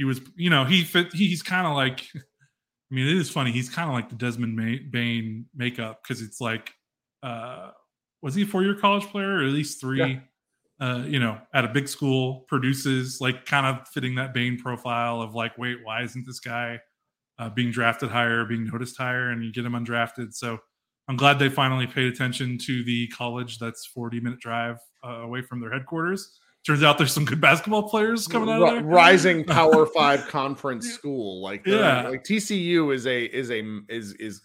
[0.00, 1.12] he was, you know, he fit.
[1.12, 2.06] He's kind of like.
[2.14, 3.52] I mean, it is funny.
[3.52, 4.56] He's kind of like the Desmond
[4.90, 6.72] Bane makeup because it's like,
[7.22, 7.72] uh,
[8.22, 10.20] was he a four-year college player or at least three?
[10.80, 15.20] Uh, you know, at a big school, produces like kind of fitting that Bane profile
[15.20, 16.80] of like, wait, why isn't this guy
[17.38, 20.32] uh, being drafted higher, being noticed higher, and you get him undrafted?
[20.32, 20.58] So
[21.08, 25.42] I'm glad they finally paid attention to the college that's 40 minute drive uh, away
[25.42, 26.40] from their headquarters.
[26.66, 28.82] Turns out there's some good basketball players coming out of there.
[28.82, 31.40] rising Power Five conference school.
[31.42, 32.08] Like Yeah.
[32.08, 34.42] like TCU is a is a is is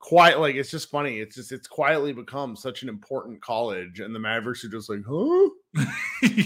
[0.00, 1.20] quite like it's just funny.
[1.20, 5.00] It's just it's quietly become such an important college, and the Mavericks are just like,
[5.08, 5.48] huh?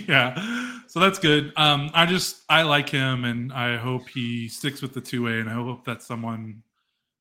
[0.07, 4.81] yeah so that's good um i just i like him and i hope he sticks
[4.81, 6.63] with the two way and i hope that's someone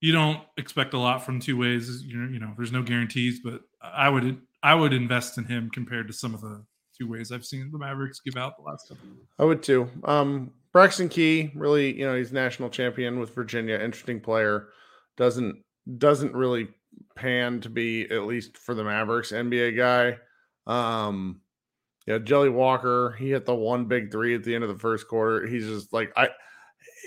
[0.01, 3.39] you don't expect a lot from two ways you know you know there's no guarantees
[3.43, 6.63] but i would i would invest in him compared to some of the
[6.97, 9.07] two ways i've seen the mavericks give out the last couple.
[9.39, 9.89] I would too.
[10.03, 13.75] Um, Braxton Key, really, you know, he's national champion with Virginia.
[13.75, 14.67] Interesting player.
[15.15, 15.63] Doesn't
[15.97, 16.67] doesn't really
[17.15, 20.17] pan to be at least for the Mavericks NBA guy.
[20.67, 21.39] Um,
[22.05, 23.15] yeah, Jelly Walker.
[23.17, 25.47] He hit the one big three at the end of the first quarter.
[25.47, 26.27] He's just like I.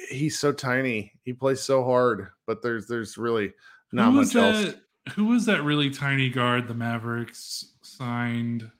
[0.08, 1.12] He's so tiny.
[1.24, 3.52] He plays so hard, but there's there's really
[3.92, 4.64] not who much else.
[4.64, 4.80] that
[5.12, 8.70] who was that really tiny guard the mavericks signed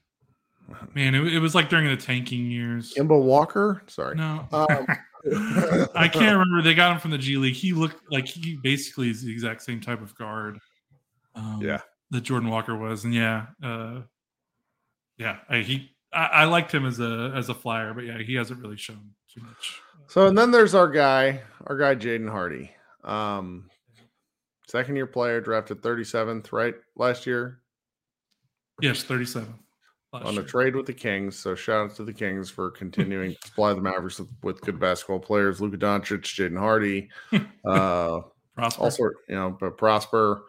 [0.94, 2.92] Man, it, it was like during the tanking years.
[2.94, 3.82] Kemba Walker?
[3.86, 4.16] Sorry.
[4.16, 4.46] No.
[4.52, 4.86] Um,
[5.94, 6.62] I can't remember.
[6.62, 7.54] They got him from the G League.
[7.54, 10.58] He looked like he basically is the exact same type of guard.
[11.34, 11.80] Um, yeah.
[12.10, 13.04] That Jordan Walker was.
[13.04, 14.02] And yeah, uh,
[15.16, 18.34] yeah, I, he I, I, liked him as a as a flyer, but yeah, he
[18.34, 19.80] hasn't really shown too much.
[20.06, 22.70] So and then there's our guy, our guy Jaden Hardy.
[23.04, 23.68] Um,
[24.68, 26.74] second year player drafted 37th, right?
[26.96, 27.60] Last year.
[28.80, 29.46] Yes, 37th.
[30.12, 31.38] On a trade with the Kings.
[31.38, 34.80] So shout out to the Kings for continuing to supply the Mavericks with, with good
[34.80, 37.10] basketball players: Luka Doncic, Jaden Hardy,
[37.66, 38.20] uh,
[38.54, 38.82] Prosper.
[38.82, 40.44] all sort, you know, but Prosper,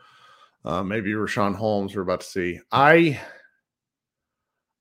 [0.63, 1.93] uh, maybe Richaun Holmes.
[1.93, 2.59] We're about to see.
[2.71, 3.19] I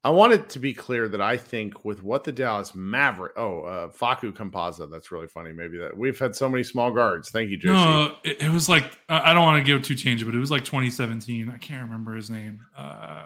[0.04, 3.62] I want it to be clear that I think with what the Dallas Maverick, oh,
[3.62, 5.52] uh, Facu Campazzo, that's really funny.
[5.52, 7.30] Maybe that we've had so many small guards.
[7.30, 7.74] Thank you, Josie.
[7.74, 10.52] No, it, it was like I don't want to give too change, but it was
[10.52, 11.50] like 2017.
[11.52, 12.60] I can't remember his name.
[12.76, 13.24] Uh,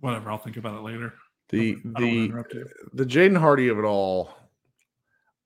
[0.00, 1.14] whatever, I'll think about it later.
[1.50, 4.34] the I don't wanna the the Jaden Hardy of it all.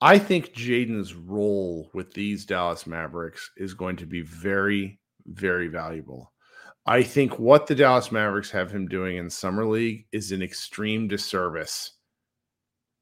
[0.00, 6.32] I think Jaden's role with these Dallas Mavericks is going to be very, very valuable.
[6.84, 11.06] I think what the Dallas Mavericks have him doing in summer league is an extreme
[11.06, 11.92] disservice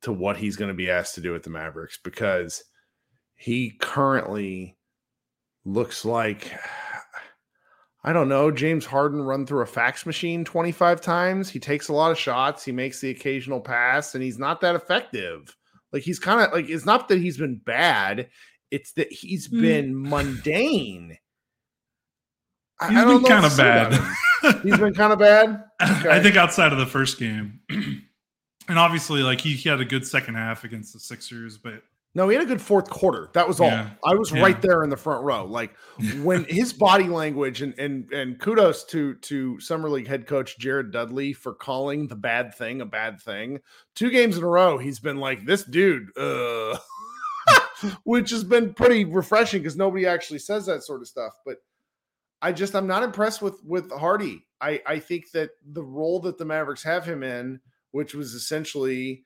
[0.03, 2.63] to what he's going to be asked to do with the Mavericks because
[3.35, 4.77] he currently
[5.65, 6.53] looks like
[8.03, 11.51] I don't know, James Harden run through a fax machine 25 times.
[11.51, 14.75] He takes a lot of shots, he makes the occasional pass and he's not that
[14.75, 15.55] effective.
[15.93, 18.29] Like he's kind of like it's not that he's been bad,
[18.71, 19.61] it's that he's Hmm.
[19.61, 21.19] been mundane.
[22.81, 23.93] I- He's I don't been kind of bad.
[24.63, 25.65] He's been kind of bad.
[25.81, 30.07] I think outside of the first game, and obviously, like he, he had a good
[30.07, 31.83] second half against the Sixers, but
[32.13, 33.29] No, he had a good fourth quarter.
[33.35, 33.69] That was all.
[33.69, 33.91] Yeah.
[34.05, 34.43] I was Yeah.
[34.43, 35.45] right there in the front row.
[35.45, 35.77] Like
[36.23, 40.91] when his body language and and and kudos to to summer league head coach Jared
[40.91, 43.61] Dudley for calling the bad thing a bad thing.
[43.95, 46.09] Two games in a row, he's been like this dude.
[46.17, 46.77] Uh,
[48.05, 51.33] which has been pretty refreshing because nobody actually says that sort of stuff.
[51.47, 51.59] But
[52.43, 54.47] I just I'm not impressed with with Hardy.
[54.61, 57.61] I I think that the role that the Mavericks have him in,
[57.93, 59.25] which was essentially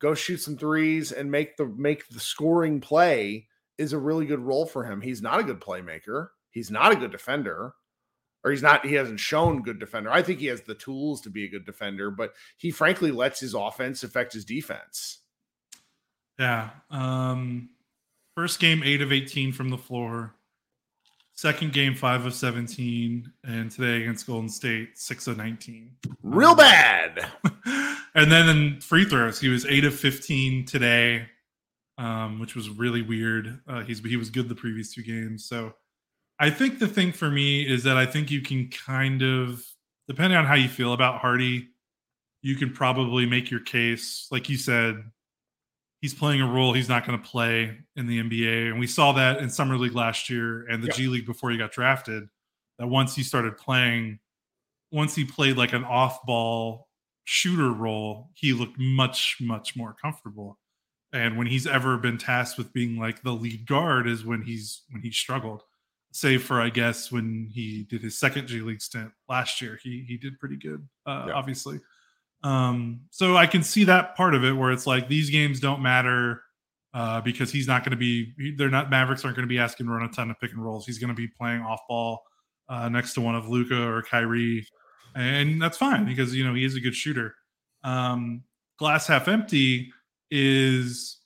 [0.00, 4.40] go shoot some threes and make the make the scoring play, is a really good
[4.40, 5.00] role for him.
[5.00, 6.28] He's not a good playmaker.
[6.50, 7.74] He's not a good defender.
[8.44, 10.10] Or he's not, he hasn't shown good defender.
[10.10, 13.40] I think he has the tools to be a good defender, but he frankly lets
[13.40, 15.18] his offense affect his defense.
[16.38, 16.70] Yeah.
[16.90, 17.70] Um,
[18.36, 20.34] first game, eight of 18 from the floor.
[21.36, 23.30] Second game, five of 17.
[23.44, 25.90] And today against Golden State, six of 19.
[26.22, 27.30] Real Um, bad.
[28.14, 31.26] and then in free throws, he was eight of 15 today,
[31.98, 33.60] um, which was really weird.
[33.68, 35.46] Uh, he's he was good the previous two games.
[35.46, 35.74] So
[36.40, 39.62] I think the thing for me is that I think you can kind of,
[40.08, 41.68] depending on how you feel about Hardy,
[42.40, 45.02] you can probably make your case, like you said,
[46.06, 48.70] he's playing a role he's not going to play in the NBA.
[48.70, 50.86] And we saw that in Summer League last year and the.
[50.86, 52.28] G League before he got drafted.
[52.78, 54.20] That once he started playing,
[54.92, 56.86] once he played like an off ball
[57.24, 60.60] shooter role, he looked much, much more comfortable.
[61.12, 64.82] And when he's ever been tasked with being like the lead guard is when he's
[64.90, 65.62] when he struggled.
[66.12, 69.76] Save for I guess when he did his second G League stint last year.
[69.82, 71.80] He he did pretty good, uh, obviously.
[72.46, 75.82] Um, so I can see that part of it where it's like these games don't
[75.82, 76.42] matter
[76.94, 78.54] uh, because he's not going to be.
[78.56, 80.62] They're not Mavericks aren't going to be asking to run a ton of pick and
[80.62, 80.86] rolls.
[80.86, 82.22] He's going to be playing off ball
[82.68, 84.66] uh, next to one of Luka or Kyrie,
[85.14, 87.34] and that's fine because you know he is a good shooter.
[87.82, 88.44] Um,
[88.78, 89.92] glass half empty
[90.30, 91.18] is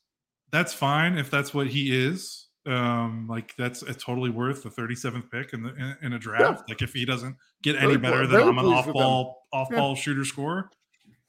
[0.52, 2.46] that's fine if that's what he is.
[2.66, 6.68] Um, like that's a totally worth the 37th pick in the in, in a draft.
[6.68, 9.78] Like if he doesn't get any better than I'm an off ball off Yeah.
[9.78, 10.70] ball shooter scorer,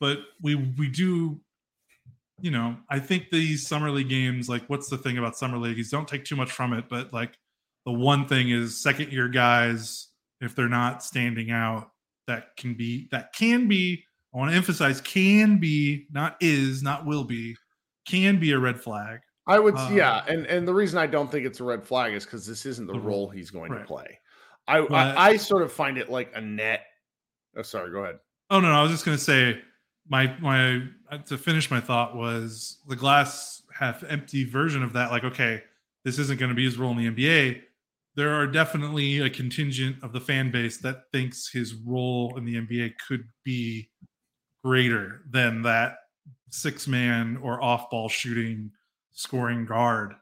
[0.02, 1.40] but we we do
[2.44, 5.78] you know, I think these summer league games, like what's the thing about summer league
[5.78, 7.38] is don't take too much from it, but like
[7.86, 10.08] the one thing is second year guys,
[10.42, 11.92] if they're not standing out,
[12.26, 17.06] that can be that can be, I want to emphasize can be, not is, not
[17.06, 17.56] will be,
[18.08, 19.20] can be a red flag.
[19.46, 22.14] I would, Uh, yeah, and and the reason I don't think it's a red flag
[22.14, 23.30] is because this isn't the The role role.
[23.30, 23.82] he's going Right.
[23.82, 24.18] to play.
[24.68, 26.86] I, But- I I sort of find it like a net.
[27.56, 27.92] Oh, sorry.
[27.92, 28.18] Go ahead.
[28.50, 29.62] Oh no, no, I was just gonna say
[30.12, 35.10] my my uh, to finish my thought was the glass half empty version of that.
[35.10, 35.64] Like, okay,
[36.04, 37.62] this isn't going to be his role in the NBA.
[38.16, 42.56] There are definitely a contingent of the fan base that thinks his role in the
[42.56, 43.90] NBA could be
[44.64, 46.00] greater than that
[46.50, 48.70] six man or off ball shooting
[49.14, 50.14] scoring guard.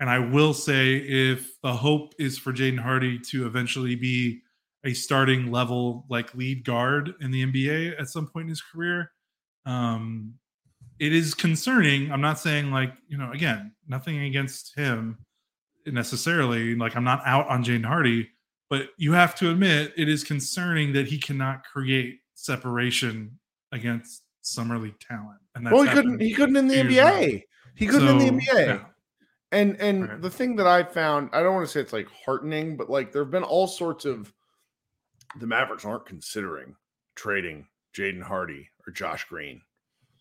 [0.00, 4.42] And I will say, if the hope is for Jaden Hardy to eventually be
[4.84, 9.12] a starting level like lead guard in the NBA at some point in his career,
[9.66, 10.34] um,
[10.98, 12.10] it is concerning.
[12.10, 15.18] I'm not saying like you know again nothing against him
[15.86, 16.74] necessarily.
[16.74, 18.30] Like I'm not out on Jaden Hardy,
[18.70, 23.38] but you have to admit it is concerning that he cannot create separation
[23.72, 25.38] against summer league talent.
[25.54, 26.20] And that's well, he couldn't.
[26.20, 27.12] He couldn't in the two years in a row.
[27.12, 27.42] NBA.
[27.74, 28.66] He couldn't in the NBA.
[28.66, 28.84] yeah.
[29.52, 30.22] And and Right.
[30.22, 33.12] the thing that I found, I don't want to say it's like heartening, but like
[33.12, 34.32] there have been all sorts of
[35.38, 36.74] the Mavericks aren't considering
[37.14, 39.62] trading Jaden Hardy or Josh Green.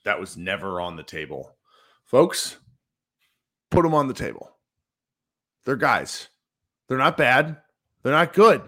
[0.06, 1.56] That was never on the table.
[2.06, 2.58] Folks,
[3.72, 4.56] put them on the table.
[5.66, 6.30] They're guys.
[6.88, 7.58] They're not bad.
[8.04, 8.62] They're not good.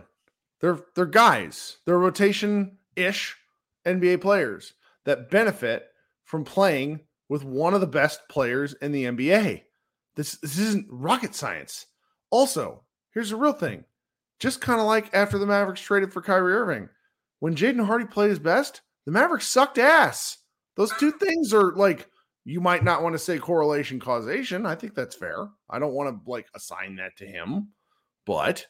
[0.59, 1.77] They're they're guys.
[1.85, 3.37] They're rotation-ish
[3.85, 4.73] NBA players
[5.05, 5.87] that benefit
[6.23, 9.63] from playing with one of the best players in the NBA.
[10.15, 11.85] This this isn't rocket science.
[12.31, 13.83] Also, here's the real thing.
[14.39, 16.89] Just kind of like after the Mavericks traded for Kyrie Irving,
[17.39, 20.37] when Jaden Hardy played his best, the Mavericks sucked ass.
[20.75, 22.09] Those two things are like
[22.43, 24.65] you might not want to say correlation causation.
[24.65, 25.47] I think that's fair.
[25.69, 27.69] I don't want to like assign that to him,
[28.25, 28.67] but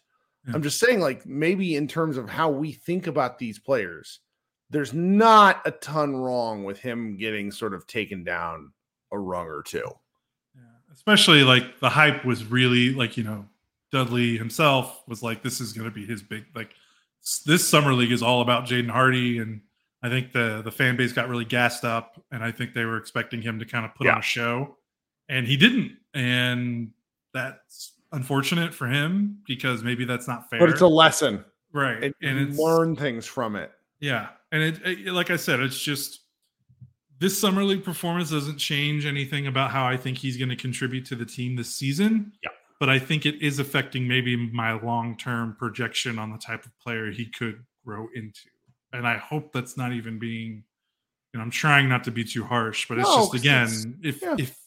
[0.48, 0.54] Yeah.
[0.54, 4.20] I'm just saying like maybe in terms of how we think about these players,
[4.70, 8.74] there's not a ton wrong with him getting sort of taken down
[9.12, 9.90] a rung or two.
[10.56, 10.62] Yeah,
[10.94, 13.48] especially like the hype was really like you know
[13.92, 16.76] Dudley himself was like this is going to be his big like
[17.44, 19.62] this summer league is all about Jaden Hardy and
[20.08, 22.98] I think the the fan base got really gassed up and I think they were
[22.98, 24.78] expecting him to kind of put on a show
[25.30, 26.92] and he didn't and
[27.34, 31.44] that's unfortunate for him because maybe that's not fair But it's a lesson.
[31.74, 33.72] right And, and it's learn things from it.
[34.00, 36.22] yeah, and it, it like I said, it's just
[37.20, 41.06] this summer league performance doesn't change anything about how I think he's going to contribute
[41.08, 42.32] to the team this season.
[42.44, 42.52] Yeah.
[42.80, 46.72] But I think it is affecting maybe my long term projection on the type of
[46.80, 48.50] player he could grow into.
[48.98, 50.64] And I hope that's not even being,
[51.34, 53.86] you know, I'm trying not to be too harsh, but it's No, just again, it's-
[54.02, 54.36] if yeah.
[54.40, 54.58] if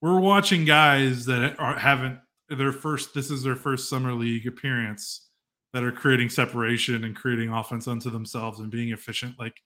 [0.00, 5.28] we're watching guys that are haven't their first this is their first summer league appearance
[5.72, 9.56] that are creating separation and creating offense unto themselves and being efficient like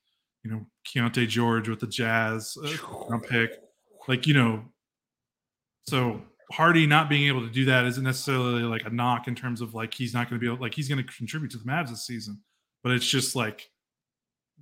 [0.43, 3.51] you know Keyonte George with the Jazz uh, pick
[4.09, 4.65] like you know
[5.89, 6.23] so
[6.53, 9.75] Hardy not being able to do that isn't necessarily like a knock in terms of
[9.75, 11.91] like he's not going to be able like he's going to contribute to the Mavs
[11.91, 12.41] this season
[12.83, 13.70] but it's just like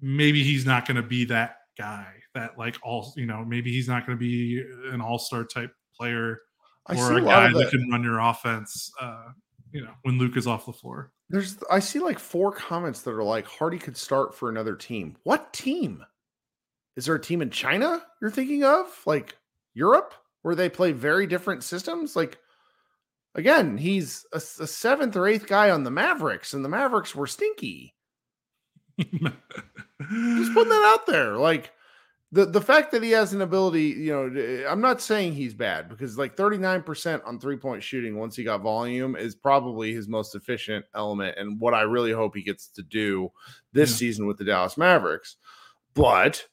[0.01, 3.88] maybe he's not going to be that guy that like all you know maybe he's
[3.88, 6.40] not going to be an all-star type player
[6.86, 7.70] I or a a guy that that.
[7.70, 9.28] can run your offense uh
[9.72, 13.12] you know when Luke is off the floor There's I see like four comments that
[13.12, 15.16] are like Hardy could start for another team.
[15.24, 16.05] What team?
[16.96, 18.86] Is there a team in China you're thinking of?
[19.07, 19.36] Like
[19.74, 22.16] Europe where they play very different systems?
[22.16, 22.38] Like
[23.34, 27.26] again, he's a, a seventh or eighth guy on the Mavericks, and the Mavericks were
[27.26, 27.94] stinky.
[28.99, 31.36] Just putting that out there.
[31.36, 31.72] Like
[32.32, 35.55] the the fact that he has an ability, you know, eh, I'm not saying he's
[35.55, 40.09] bad because like 39% on three point shooting once he got volume is probably his
[40.09, 43.30] most efficient element and what I really hope he gets to do
[43.72, 43.96] this Yeah.
[43.96, 45.36] season with the Dallas Mavericks.
[45.94, 46.46] But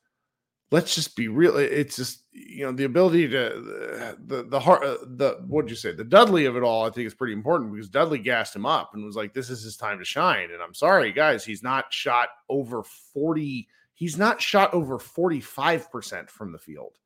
[0.72, 1.58] let's just be real.
[1.58, 5.92] It's just you know the ability to the the heart uh, the what'd you say
[5.94, 6.86] the Dudley of it all.
[6.86, 9.64] I think is pretty important because Dudley gassed him up and was like, "This is
[9.64, 13.68] his time to shine." And I'm sorry, guys, he's not shot over forty.
[13.94, 16.98] He's not shot over forty five percent from the field.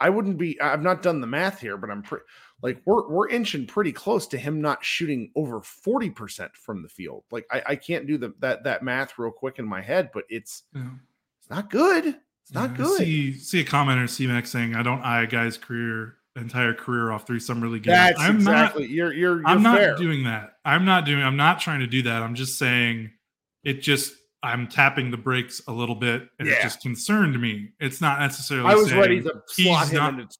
[0.00, 0.60] I wouldn't be.
[0.60, 2.24] I've not done the math here, but I'm pretty
[2.62, 6.88] like we're we're inching pretty close to him not shooting over forty percent from the
[6.88, 7.24] field.
[7.30, 10.24] Like I, I can't do the that that math real quick in my head, but
[10.28, 10.90] it's Yeah.
[11.40, 12.16] it's not good.
[12.44, 12.98] It's not Yeah, good.
[12.98, 17.10] See, see a commenter, C Max saying, "I don't eye a guy's career, entire career
[17.10, 18.90] off three summer league games." That's I'm exactly not.
[18.90, 20.58] you're you're you're I'm not doing that.
[20.64, 21.22] I'm not doing.
[21.22, 22.22] I'm not trying to do that.
[22.22, 23.10] I'm just saying,
[23.64, 24.14] it just.
[24.42, 27.70] I'm tapping the brakes a little bit, and it just concerned me.
[27.80, 28.68] It's not necessarily.
[28.70, 30.36] I was ready to slot he's him not- into,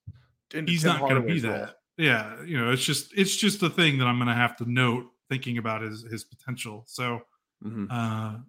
[0.53, 1.53] into he's Tim not going to be role.
[1.55, 1.77] that.
[1.97, 4.71] Yeah, you know, it's just it's just a thing that I'm going to have to
[4.71, 6.85] note thinking about his his potential.
[6.87, 7.23] So,
[7.65, 7.87] Mhm.
[7.91, 8.41] uh,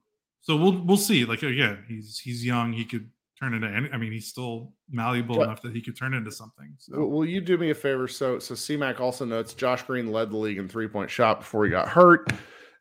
[0.42, 1.24] so we'll we'll see.
[1.24, 2.74] Like again, he's he's young.
[2.74, 3.68] He could turn into.
[3.68, 6.74] Any, I mean, he's still malleable enough that he could turn into something.
[6.78, 7.06] So.
[7.06, 8.08] Will you do me a favor?
[8.08, 11.66] So, so CMAC also notes Josh Green led the league in three point shot before
[11.66, 12.32] he got hurt,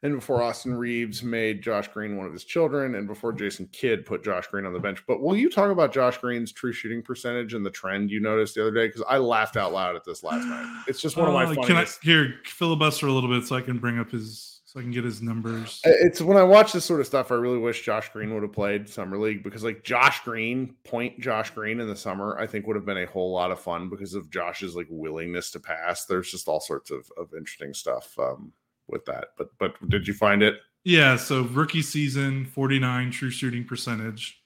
[0.03, 4.05] and before Austin Reaves made Josh Green one of his children, and before Jason Kidd
[4.07, 5.03] put Josh Green on the bench.
[5.09, 8.55] But will you talk about Josh Green's true shooting percentage and the trend you noticed
[8.55, 8.87] the other day?
[8.87, 10.85] Because I laughed out loud at this last night.
[10.87, 12.01] It's just one of my Uh, funniest.
[12.03, 14.83] Can I here filibuster a little bit so I can bring up his so I
[14.83, 15.81] can get his numbers?
[15.85, 18.53] It's when I watch this sort of stuff, I really wish Josh Green would have
[18.53, 22.67] played summer league because, like, Josh Green, point Josh Green in the summer, I think
[22.67, 26.07] would have been a whole lot of fun because of Josh's like willingness to pass.
[26.07, 28.53] There's just all sorts of, of interesting stuff um,
[28.89, 29.29] with that.
[29.39, 30.57] But but did you find it?
[30.83, 34.43] Yeah, so rookie season, 49 true shooting percentage.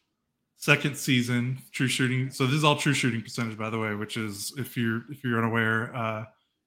[0.57, 2.31] Second season, true shooting.
[2.31, 5.25] So this is all true shooting percentage, by the way, which is if you're if
[5.25, 6.25] you're unaware, uh,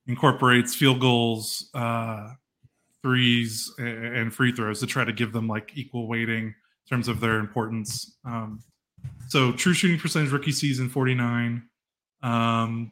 [0.08, 2.32] incorporates field goals, uh,
[3.04, 6.56] threes, and free throws to try to give them like equal weighting in
[6.90, 8.18] terms of their importance.
[8.26, 8.62] Um,
[9.28, 11.64] so true shooting percentage, rookie season, 49.
[12.22, 12.92] Um,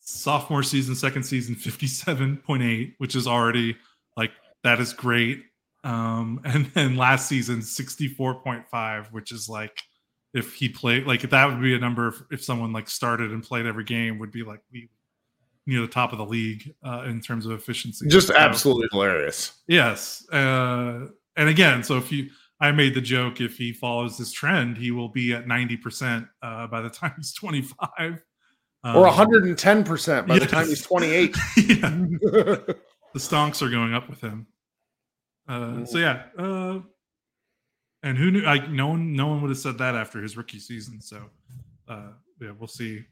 [0.00, 3.76] sophomore season, second season, 57.8, which is already
[4.16, 4.32] like
[4.62, 5.42] that is great.
[5.82, 9.78] Um, and then last season, 64.5, which is like
[10.32, 13.42] if he played like that would be a number if, if someone like started and
[13.42, 14.88] played every game would be like be
[15.66, 18.06] near the top of the league uh, in terms of efficiency.
[18.08, 19.52] Just So- absolutely hilarious.
[19.66, 20.28] Yes.
[20.30, 21.06] Uh,
[21.36, 24.90] and again, so if you, I made the joke, if he follows this trend, he
[24.90, 28.22] will be at 90% uh, by the time he's 25.
[28.84, 31.32] Um, Or 110 percent by the time he's 28.
[31.56, 32.76] the
[33.16, 34.46] stonks are going up with him.
[35.48, 36.80] Uh, so yeah, uh,
[38.02, 38.40] and who knew?
[38.42, 41.00] Like no one, no one would have said that after his rookie season.
[41.00, 41.30] So
[41.88, 42.10] uh,
[42.40, 43.04] yeah, we'll see.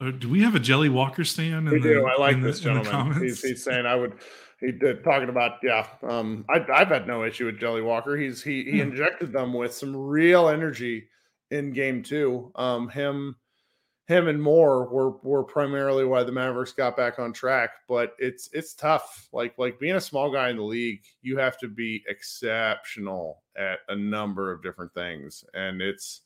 [0.00, 1.68] Uh, do we have a Jelly Walker stand?
[1.68, 2.06] In We the, do.
[2.06, 3.22] I like this the gentleman.
[3.22, 4.14] He's, he's saying I would.
[4.60, 5.86] He did talking about yeah.
[6.02, 8.16] Um, I, I've had no issue with Jelly Walker.
[8.16, 8.84] He's he he Yeah.
[8.84, 11.08] injected them with some real energy
[11.50, 12.50] in game two.
[12.56, 13.36] Um, him
[14.06, 17.70] him and Moore were were primarily why the Mavericks got back on track.
[17.88, 19.28] But it's it's tough.
[19.32, 23.78] Like like being a small guy in the league, you have to be exceptional at
[23.88, 26.22] a number of different things, and it's.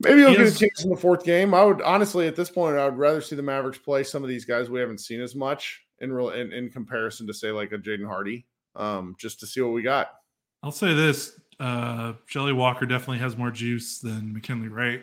[0.00, 1.54] Maybe he'll get a chance in the fourth game.
[1.54, 4.28] I would honestly, at this point, I would rather see the Mavericks play some of
[4.28, 7.72] these guys we haven't seen as much in real in, in comparison to say like
[7.72, 10.10] a Jaden Hardy, um, just to see what we got.
[10.62, 15.02] I'll say this: uh, Jelly Walker definitely has more juice than McKinley Wright.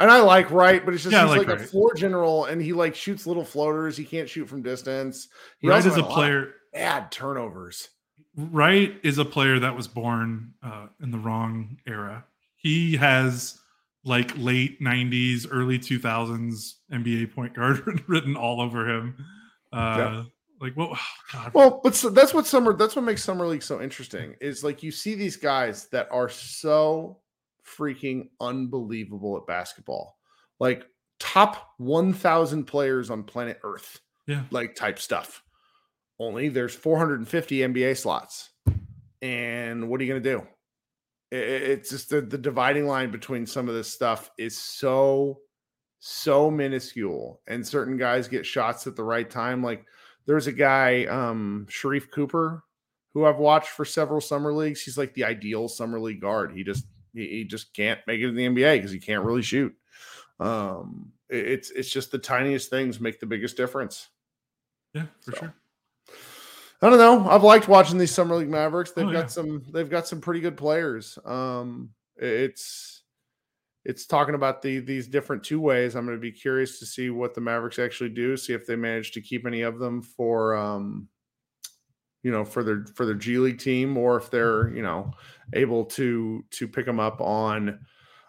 [0.00, 2.60] And I like Wright, but it's just Yeah, he's like like, a floor general, and
[2.60, 3.96] he like shoots little floaters.
[3.96, 5.28] He can't shoot from distance.
[5.58, 6.54] He Wright is a had lot of player.
[6.72, 7.88] bad turnovers.
[8.36, 12.24] Wright is a player that was born uh, in the wrong era.
[12.64, 13.60] He has
[14.04, 19.16] like late 90s, early 2000s NBA point guard written all over him.
[19.72, 20.22] Uh, yeah.
[20.60, 21.52] Like, well, oh, God.
[21.52, 24.82] Well, but so that's what summer, that's what makes Summer League so interesting is like
[24.82, 27.18] you see these guys that are so
[27.66, 30.16] freaking unbelievable at basketball.
[30.58, 30.86] Like,
[31.18, 34.00] top 1000 players on planet Earth.
[34.26, 34.44] Yeah.
[34.50, 35.42] Like, type stuff.
[36.18, 38.50] Only there's 450 NBA slots.
[39.20, 40.46] And what are you going to do?
[41.36, 45.40] It's just the, the dividing line between some of this stuff is so,
[45.98, 47.40] so minuscule.
[47.48, 49.62] And certain guys get shots at the right time.
[49.62, 49.84] Like
[50.26, 52.62] there's a guy, um, Sharife Cooper,
[53.14, 54.82] who I've watched for several summer leagues.
[54.82, 56.52] He's like the ideal summer league guard.
[56.52, 59.42] He just he, he just can't make it in the NBA because he can't really
[59.42, 59.74] shoot.
[60.40, 64.08] Um, it, it's it's just the tiniest things make the biggest difference.
[64.92, 65.38] Yeah, for so.
[65.38, 65.54] sure.
[66.84, 67.30] I don't know.
[67.30, 68.90] I've liked watching these summer league Mavericks.
[68.90, 69.26] They've oh, got yeah.
[69.26, 69.62] some.
[69.72, 71.18] They've got some pretty good players.
[71.24, 73.02] Um, it's
[73.86, 75.94] it's talking about the these different two ways.
[75.94, 78.36] I'm going to be curious to see what the Mavericks actually do.
[78.36, 81.08] See if they manage to keep any of them for um,
[82.22, 85.10] you know, for their for their G League team, or if they're you know
[85.54, 87.78] able to to pick them up on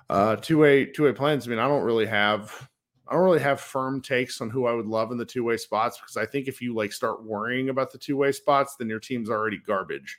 [0.09, 1.45] uh two way two way plans.
[1.45, 2.69] I mean, I don't really have
[3.07, 5.57] I don't really have firm takes on who I would love in the two way
[5.57, 8.89] spots because I think if you like start worrying about the two way spots, then
[8.89, 10.17] your team's already garbage.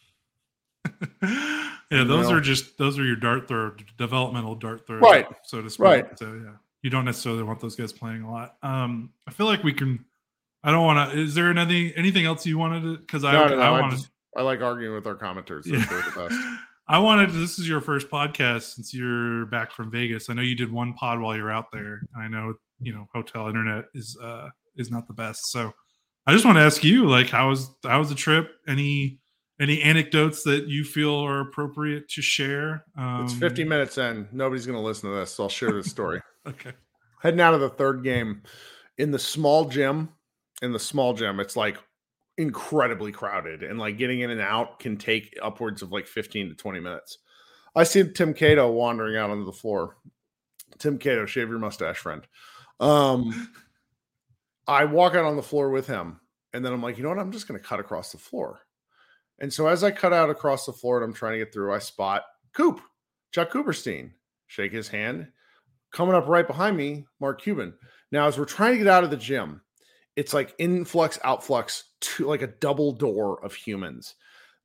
[1.23, 2.37] yeah, those know?
[2.37, 5.27] are just those are your dart throw, developmental dart throw, right?
[5.45, 5.85] So to speak.
[5.85, 6.19] Right.
[6.19, 8.57] So yeah, you don't necessarily want those guys playing a lot.
[8.63, 10.05] Um, I feel like we can.
[10.63, 11.19] I don't want to.
[11.19, 12.99] Is there anything anything else you wanted to?
[12.99, 14.07] Because I no, no, I, wanted.
[14.37, 15.67] I, I like arguing with our commenters.
[15.67, 16.57] Yeah.
[16.89, 20.31] I wanted this is your first podcast since you're back from Vegas.
[20.31, 22.03] I know you did one pod while you're out there.
[22.17, 25.51] I know you know hotel internet is uh is not the best.
[25.51, 25.73] So
[26.27, 28.51] I just want to ask you, like, how was how was the trip?
[28.67, 29.21] Any
[29.61, 32.85] any anecdotes that you feel are appropriate to share?
[32.99, 34.29] Um, it's 50 minutes in.
[34.33, 36.21] Nobody's going to listen to this, so I'll share this story.
[36.47, 36.73] okay.
[37.23, 38.43] Heading out of the third game
[38.99, 40.11] in the small gym.
[40.63, 41.77] In the small gym, it's like
[42.39, 46.55] incredibly crowded, and like getting in and out can take upwards of like 15 to
[46.55, 47.19] 20 minutes.
[47.75, 49.97] I see Tim Cato wandering out onto the floor.
[50.79, 52.27] Tim Cato, shave your mustache, friend.
[52.81, 53.53] Um,
[54.67, 56.21] I walk out on the floor with him,
[56.53, 57.19] and then I'm like, you know what?
[57.19, 58.61] I'm just going to cut across the floor.
[59.39, 61.75] And so as I cut out across the floor and I'm trying to get through,
[61.75, 62.25] I spot
[62.55, 62.81] Coop,
[63.33, 64.13] Chuck Cooperstein,
[64.47, 65.29] shake his hand.
[65.93, 67.75] Coming up right behind me, Mark Cuban.
[68.11, 69.61] Now, as we're trying to get out of the gym,
[70.17, 74.15] it's like influx, outflux, to like a double door of humans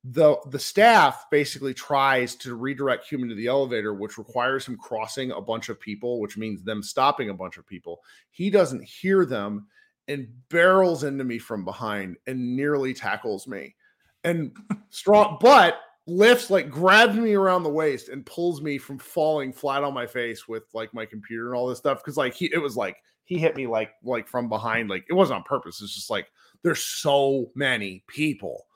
[0.04, 5.30] the the staff basically tries to redirect human to the elevator which requires him crossing
[5.30, 8.00] a bunch of people which means them stopping a bunch of people.
[8.30, 9.66] He doesn't hear them
[10.08, 13.76] and barrels into me from behind and nearly tackles me.
[14.24, 14.56] And
[14.90, 19.84] strong but lifts like grabs me around the waist and pulls me from falling flat
[19.84, 21.98] on my face with like my computer and all this stuff.
[21.98, 24.90] Because like he it was like he hit me like like from behind.
[24.90, 25.80] Like it wasn't on purpose.
[25.80, 26.30] It's just like
[26.62, 28.66] there's so many people.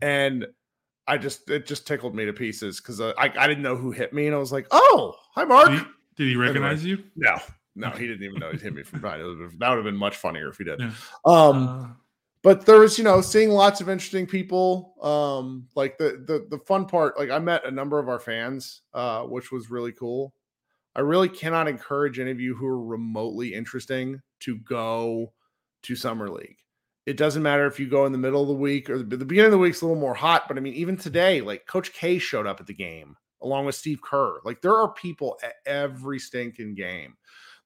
[0.00, 0.46] And
[1.10, 3.90] I just it just tickled me to pieces because uh, I I didn't know who
[3.90, 5.84] hit me, and I was like, "Oh, hi, Mark." Did he,
[6.16, 7.10] did he recognize anyway, you?
[7.16, 7.36] No,
[7.74, 9.20] no, he didn't even know he hit me from behind.
[9.20, 10.78] that would have been much funnier if he did.
[10.78, 10.92] Yeah.
[11.24, 11.86] Um, uh,
[12.44, 14.94] but there was, you know, seeing lots of interesting people.
[15.02, 18.82] Um, like the the the fun part, like I met a number of our fans,
[18.94, 20.32] uh, which was really cool.
[20.94, 25.32] I really cannot encourage any of you who are remotely interesting to go
[25.82, 26.58] to summer league
[27.10, 29.24] it doesn't matter if you go in the middle of the week or the, the
[29.24, 30.44] beginning of the week's a little more hot.
[30.46, 33.74] But I mean, even today, like Coach K showed up at the game along with
[33.74, 34.38] Steve Kerr.
[34.44, 37.16] Like there are people at every stinking game.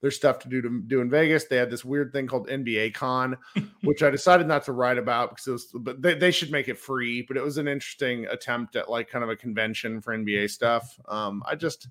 [0.01, 1.45] There's stuff to do to do in Vegas.
[1.45, 3.37] They had this weird thing called NBA Con,
[3.83, 6.69] which I decided not to write about because it was, but they, they should make
[6.69, 7.23] it free.
[7.23, 10.99] But it was an interesting attempt at like kind of a convention for NBA stuff.
[11.09, 11.89] Um, I just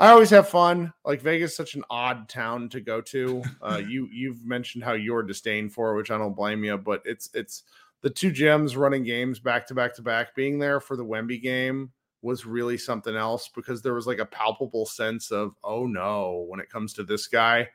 [0.00, 0.92] I always have fun.
[1.04, 3.42] Like Vegas is such an odd town to go to.
[3.62, 7.30] Uh, you you've mentioned how you're disdain for, which I don't blame you, but it's
[7.34, 7.62] it's
[8.02, 10.34] the two gems running games back to back to back.
[10.34, 11.92] Being there for the Wemby game
[12.22, 16.60] was really something else because there was like a palpable sense of oh no when
[16.60, 17.68] it comes to this guy.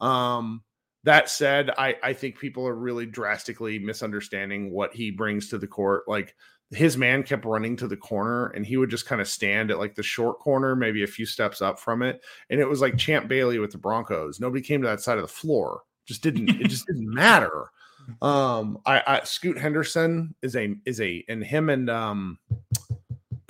[0.00, 0.62] Um,
[1.04, 5.66] that said, I I think people are really drastically misunderstanding what he brings to the
[5.66, 6.04] court.
[6.06, 6.34] Like
[6.74, 9.78] his man kept running to the corner and he would just kind of stand at
[9.78, 12.22] like the short corner, maybe a few steps up from it.
[12.50, 14.40] And it was like Champ Bailey with the Broncos.
[14.40, 15.82] Nobody came to that side of the floor.
[16.06, 17.70] Just didn't, it just didn't matter.
[18.20, 22.36] Um, I, I Scoot Henderson is a, is a, and him and, um,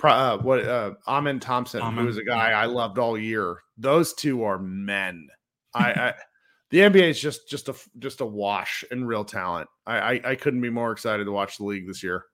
[0.03, 2.05] uh, what, uh, Amen Thompson, Amen.
[2.05, 3.57] was a guy I loved all year.
[3.79, 5.27] Those two are men.
[5.73, 6.13] I, I,
[6.69, 9.69] the NBA is just, just a, just a wash in real talent.
[9.87, 12.25] I, I, I couldn't be more excited to watch the league this year.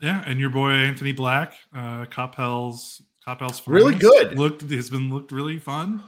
[0.00, 4.38] Yeah, and your boy Anthony Black, uh, Coppell's Coppell's really good.
[4.38, 6.02] Looked has been looked really fun.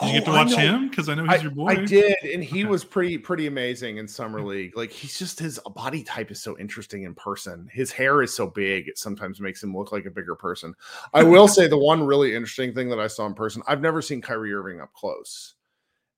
[0.00, 0.88] Did you get to Oh, watch him?
[0.88, 1.68] Because I know I, he's your boy.
[1.68, 2.68] I did, and he Okay.
[2.68, 4.76] was pretty pretty amazing in summer league.
[4.76, 7.68] Like he's just his body type is so interesting in person.
[7.72, 10.74] His hair is so big; it sometimes makes him look like a bigger person.
[11.12, 13.62] I will say the one really interesting thing that I saw in person.
[13.66, 15.54] I've never seen Kyrie Irving up close,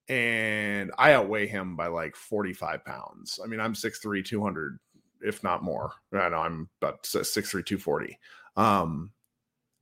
[0.09, 3.41] and I outweigh him by like forty five pounds.
[3.43, 4.79] I mean, I'm 6'3", 200,
[5.23, 5.93] if not more.
[6.13, 8.19] I know I'm about 6'3", 240.
[8.57, 9.11] Um,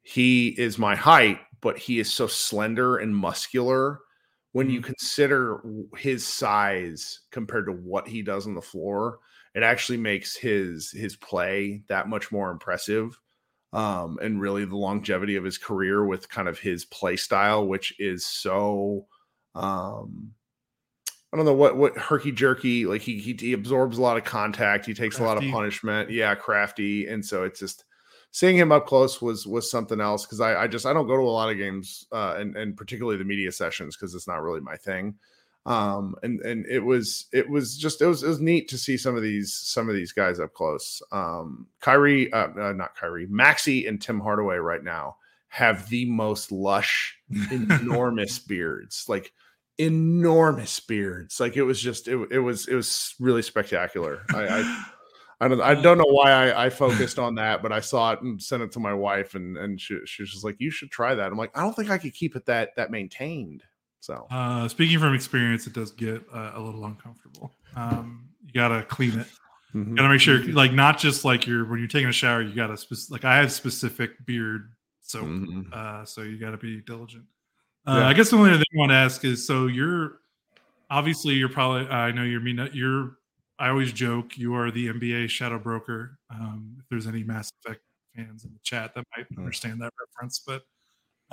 [0.02, 4.00] he is my height, but he is so slender and muscular
[4.54, 5.60] when you consider
[5.96, 9.18] his size compared to what he does on the floor,
[9.52, 13.18] it actually makes his his play that much more impressive.
[13.72, 17.98] Um, and really the longevity of his career with kind of his play style, which
[17.98, 19.06] is so
[19.56, 20.30] um
[21.34, 24.22] I don't know what what herky jerky like he, he he absorbs a lot of
[24.22, 27.84] contact, he takes a lot of punishment, yeah, crafty, and so it's just
[28.30, 31.16] seeing him up close was was something else because I, I just I don't go
[31.16, 34.42] to a lot of games uh, and and particularly the media sessions because it's not
[34.42, 35.16] really my thing.
[35.66, 38.96] Um, and and it was it was just it was it was neat to see
[38.96, 41.02] some of these some of these guys up close.
[41.10, 45.16] Um, Kyrie, uh, uh, not Kyrie, Maxi and Tim Hardaway right now
[45.48, 47.16] have the most lush,
[47.50, 49.32] enormous beards, like
[49.78, 51.40] enormous beards.
[51.40, 54.22] Like it was just it, it was it was really spectacular.
[54.34, 54.84] I, I
[55.40, 58.22] I don't I don't know why I, I focused on that, but I saw it
[58.22, 60.90] and sent it to my wife, and and she, she was just like, "You should
[60.90, 63.62] try that." I'm like, I don't think I could keep it that that maintained.
[64.00, 67.52] So Uh, speaking from experience, it does get uh, a little uncomfortable.
[67.74, 69.26] Um, you gotta clean it.
[69.74, 69.88] mhm.
[69.90, 72.40] You gotta make sure, like, not just like you're when you're taking a shower.
[72.42, 75.72] You gotta spec- like I have specific beard soap, Mhm.
[75.72, 77.24] uh, so you gotta be diligent.
[77.86, 78.08] Uh, Yeah.
[78.08, 80.20] I guess the only other thing I want to ask is, so you're
[80.90, 83.18] obviously you're probably I know you're mean you're.
[83.58, 86.18] I always joke you are the NBA shadow broker.
[86.30, 87.82] Um, if there's any Mass Effect
[88.16, 89.38] fans in the chat that might Mm.
[89.40, 90.64] understand that reference, but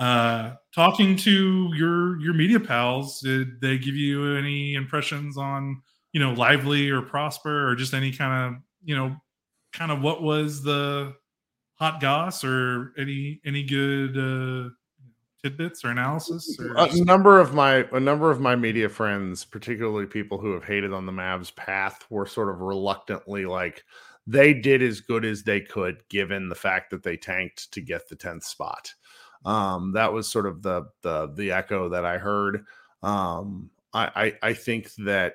[0.00, 5.82] uh talking to your your media pals did they give you any impressions on
[6.12, 9.16] you know lively or prosper or just any kind of you know
[9.72, 11.14] kind of what was the
[11.76, 14.70] hot goss or any any good uh
[15.42, 20.06] tidbits or analysis or a number of my a number of my media friends, particularly
[20.06, 23.84] people who have hated on the Mavs path, were sort of reluctantly like
[24.26, 28.08] they did as good as they could given the fact that they tanked to get
[28.08, 28.94] the 10th spot.
[29.44, 32.64] Um, that was sort of the the the echo that I heard.
[33.02, 34.10] Um, I,
[34.42, 35.34] I I think that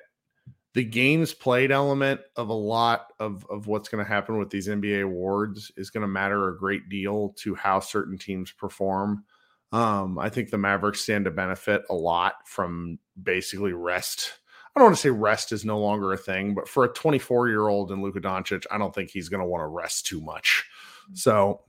[0.72, 4.68] the games played element of a lot of of what's going to happen with these
[4.68, 9.24] NBA awards is going to matter a great deal to how certain teams perform.
[9.72, 14.32] Um, I think the Mavericks stand to benefit a lot from basically rest.
[14.74, 17.48] I don't want to say rest is no longer a thing, but for a 24
[17.48, 20.20] year old and Luka Doncic, I don't think he's going to want to rest too
[20.20, 20.64] much.
[21.12, 21.62] So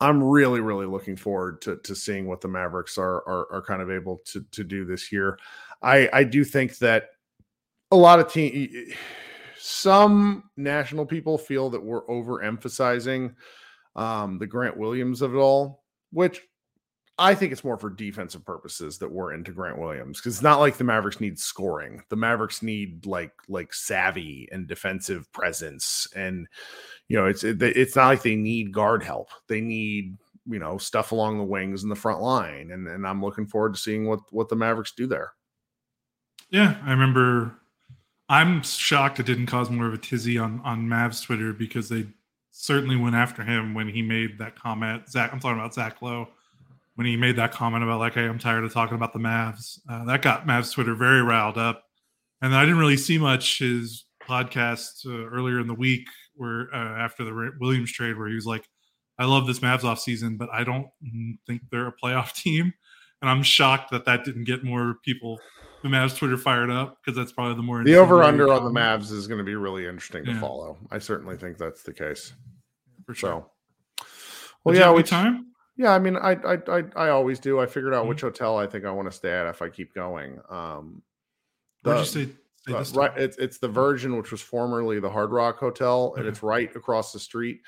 [0.00, 3.82] I'm really, really looking forward to, to seeing what the Mavericks are, are are kind
[3.82, 5.38] of able to to do this year.
[5.80, 7.10] I I do think that
[7.92, 8.92] a lot of team,
[9.58, 13.34] some national people feel that we're overemphasizing
[13.94, 16.40] um, the Grant Williams of it all, which
[17.22, 20.58] I think it's more for defensive purposes that we're into Grant Williams because it's not
[20.58, 22.02] like the Mavericks need scoring.
[22.08, 26.48] The Mavericks need like like savvy and defensive presence, and
[27.06, 29.28] you know it's it, it's not like they need guard help.
[29.46, 33.22] They need you know stuff along the wings and the front line, and and I'm
[33.22, 35.32] looking forward to seeing what what the Mavericks do there.
[36.50, 37.56] Yeah, I remember.
[38.28, 42.08] I'm shocked it didn't cause more of a tizzy on on Mavs Twitter because they
[42.50, 45.08] certainly went after him when he made that comment.
[45.08, 46.28] Zach, I'm talking about Zach Lowe
[47.02, 49.80] when he made that comment about like, "Hey, I'm tired of talking about the Mavs."
[49.88, 51.82] Uh, that got Mavs Twitter very riled up,
[52.40, 56.76] and I didn't really see much his podcast uh, earlier in the week where uh,
[56.76, 58.68] after the Williams trade where he was like,
[59.18, 60.86] "I love this Mavs off season, but I don't
[61.44, 62.72] think they're a playoff team,"
[63.20, 65.40] and I'm shocked that that didn't get more people
[65.82, 68.70] the Mavs Twitter fired up because that's probably the more The over under on the
[68.70, 70.78] Mavs is going to be really interesting to follow.
[70.92, 72.32] I certainly think that's the case.
[73.04, 73.44] for sure.
[73.98, 74.06] So,
[74.62, 75.51] well, yeah, we time.
[75.76, 77.58] Yeah, I mean, I I I, I always do.
[77.60, 78.08] I figured out Mhm.
[78.10, 80.38] which hotel I think I want to stay at if I keep going.
[80.50, 81.02] Um,
[81.82, 82.28] the- you say?
[82.68, 86.42] uh, right, it's it's the Virgin, which was formerly the Hard Rock Hotel, and it's
[86.42, 87.62] right across the street.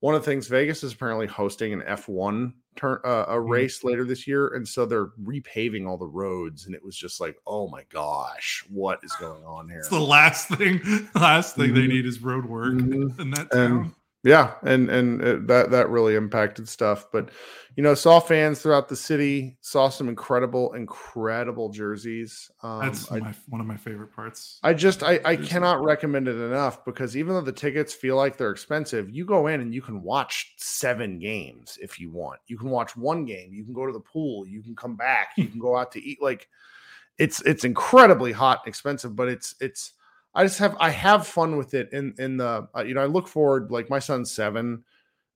[0.00, 3.50] One of the things Vegas is apparently hosting an F1 turn uh, a Mm-hmm.
[3.50, 7.20] race later this year, and so they're repaving all the roads, and it was just
[7.20, 9.80] like, oh my gosh, what is going on here?
[9.80, 10.80] It's the last thing.
[11.16, 11.88] Last thing they Mhm.
[11.88, 13.18] need is road work Mhm.
[13.18, 13.94] in that And town.
[14.24, 17.06] Yeah, and and it, that that really impacted stuff.
[17.12, 17.30] But
[17.76, 22.50] you know, saw fans throughout the city, saw some incredible, incredible jerseys.
[22.64, 24.58] Um, That's I, my, one of my favorite parts.
[24.64, 28.36] I just I, I cannot recommend it enough because even though the tickets feel like
[28.36, 32.40] they're expensive, you go in and you can watch seven games if you want.
[32.48, 33.52] You can watch one game.
[33.52, 34.44] You can go to the pool.
[34.44, 35.28] You can come back.
[35.36, 36.20] You can go out to eat.
[36.20, 36.48] Like
[37.18, 39.92] it's it's incredibly hot and expensive, but it's it's
[40.38, 43.06] I just have I have fun with it in in the uh, you know I
[43.06, 44.84] look forward like my son's seven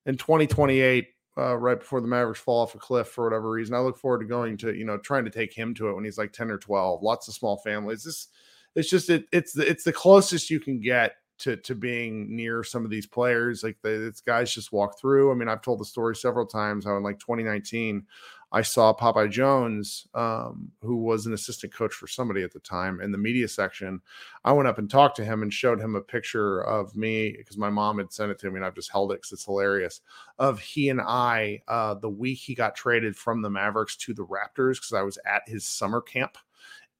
[0.07, 3.74] in 2028 uh, right before the Mavericks fall off a cliff for whatever reason.
[3.74, 6.05] I look forward to going to you know trying to take him to it when
[6.05, 7.03] he's like 10 or 12.
[7.03, 8.05] Lots of small families.
[8.05, 8.28] This
[8.76, 12.62] it's just it it's the, it's the closest you can get to to being near
[12.62, 13.64] some of these players.
[13.64, 15.32] Like the guys just walk through.
[15.32, 18.07] I mean, I've told the story several times how in like 2019
[18.53, 23.00] I saw Popeye Jones, um, who was an assistant coach for somebody at the time
[23.00, 24.00] in the media section.
[24.44, 27.57] I went up and talked to him and showed him a picture of me because
[27.57, 30.03] my mom had sent it to me and I've just held it because it's hilarious.
[30.38, 34.26] Of he and I uh, the week he got traded from the Mavericks to the
[34.26, 36.36] Raptors because I was at his summer camp.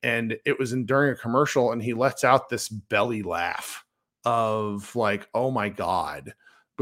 [0.03, 3.85] And it was in during a commercial, and he lets out this belly laugh
[4.25, 6.35] of like, oh my God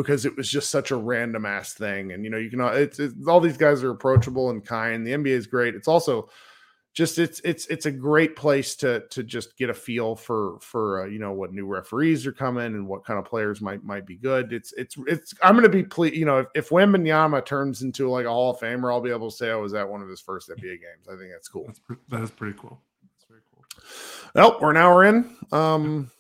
[0.02, 2.12] because it was just such a random ass thing.
[2.12, 5.06] And you know, you can it's, it's all these guys are approachable and kind.
[5.06, 5.74] The NBA is great.
[5.74, 6.28] It's also
[6.92, 11.02] just it's it's it's a great place to to just get a feel for for
[11.02, 14.06] uh, you know what new referees are coming and what kind of players might might
[14.06, 14.52] be good.
[14.52, 16.16] It's it's it's I'm going to be pleased.
[16.16, 19.30] You know, if if Wembanyama turns into like a Hall of Famer, I'll be able
[19.30, 21.06] to say I was at one of his first NBA games.
[21.08, 21.66] I think that's cool.
[21.66, 22.80] That's that is pretty cool.
[23.02, 23.64] That's very cool.
[24.34, 25.36] Well, we're an hour in.
[25.52, 26.10] Um,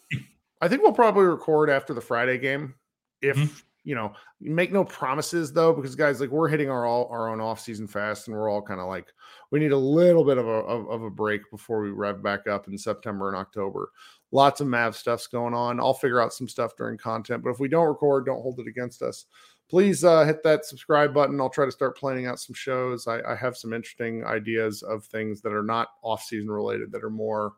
[0.60, 2.74] I think we'll probably record after the Friday game
[3.22, 3.54] if mm-hmm.
[3.84, 7.40] You know make no promises though because guys like we're hitting our all our own
[7.40, 9.12] off season fast and we're all kind of like
[9.50, 12.46] we need a little bit of a of, of, a break before we rev back
[12.46, 13.90] up in september and october.
[14.32, 15.80] Lots of mav stuff's going on.
[15.80, 18.68] I'll figure out some stuff during content but if we don't record don't hold it
[18.68, 19.26] against us
[19.70, 21.40] please uh, hit that subscribe button.
[21.40, 23.06] I'll try to start planning out some shows.
[23.06, 27.04] I, I have some interesting ideas of things that are not off season related that
[27.04, 27.52] are more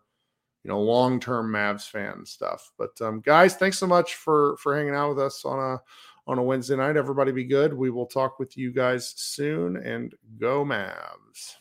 [0.62, 2.70] you know long term Mavs fan stuff.
[2.78, 5.80] But um, guys, thanks so much for for hanging out with us on a
[6.26, 6.96] on a Wednesday night.
[6.96, 7.74] Everybody be good.
[7.74, 11.56] We will talk with you guys soon and go Mavs.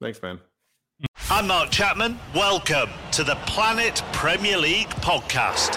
[0.00, 0.40] Thanks, man.
[1.30, 2.18] I'm Mark Chapman.
[2.34, 5.76] Welcome to the Planet Premier League podcast.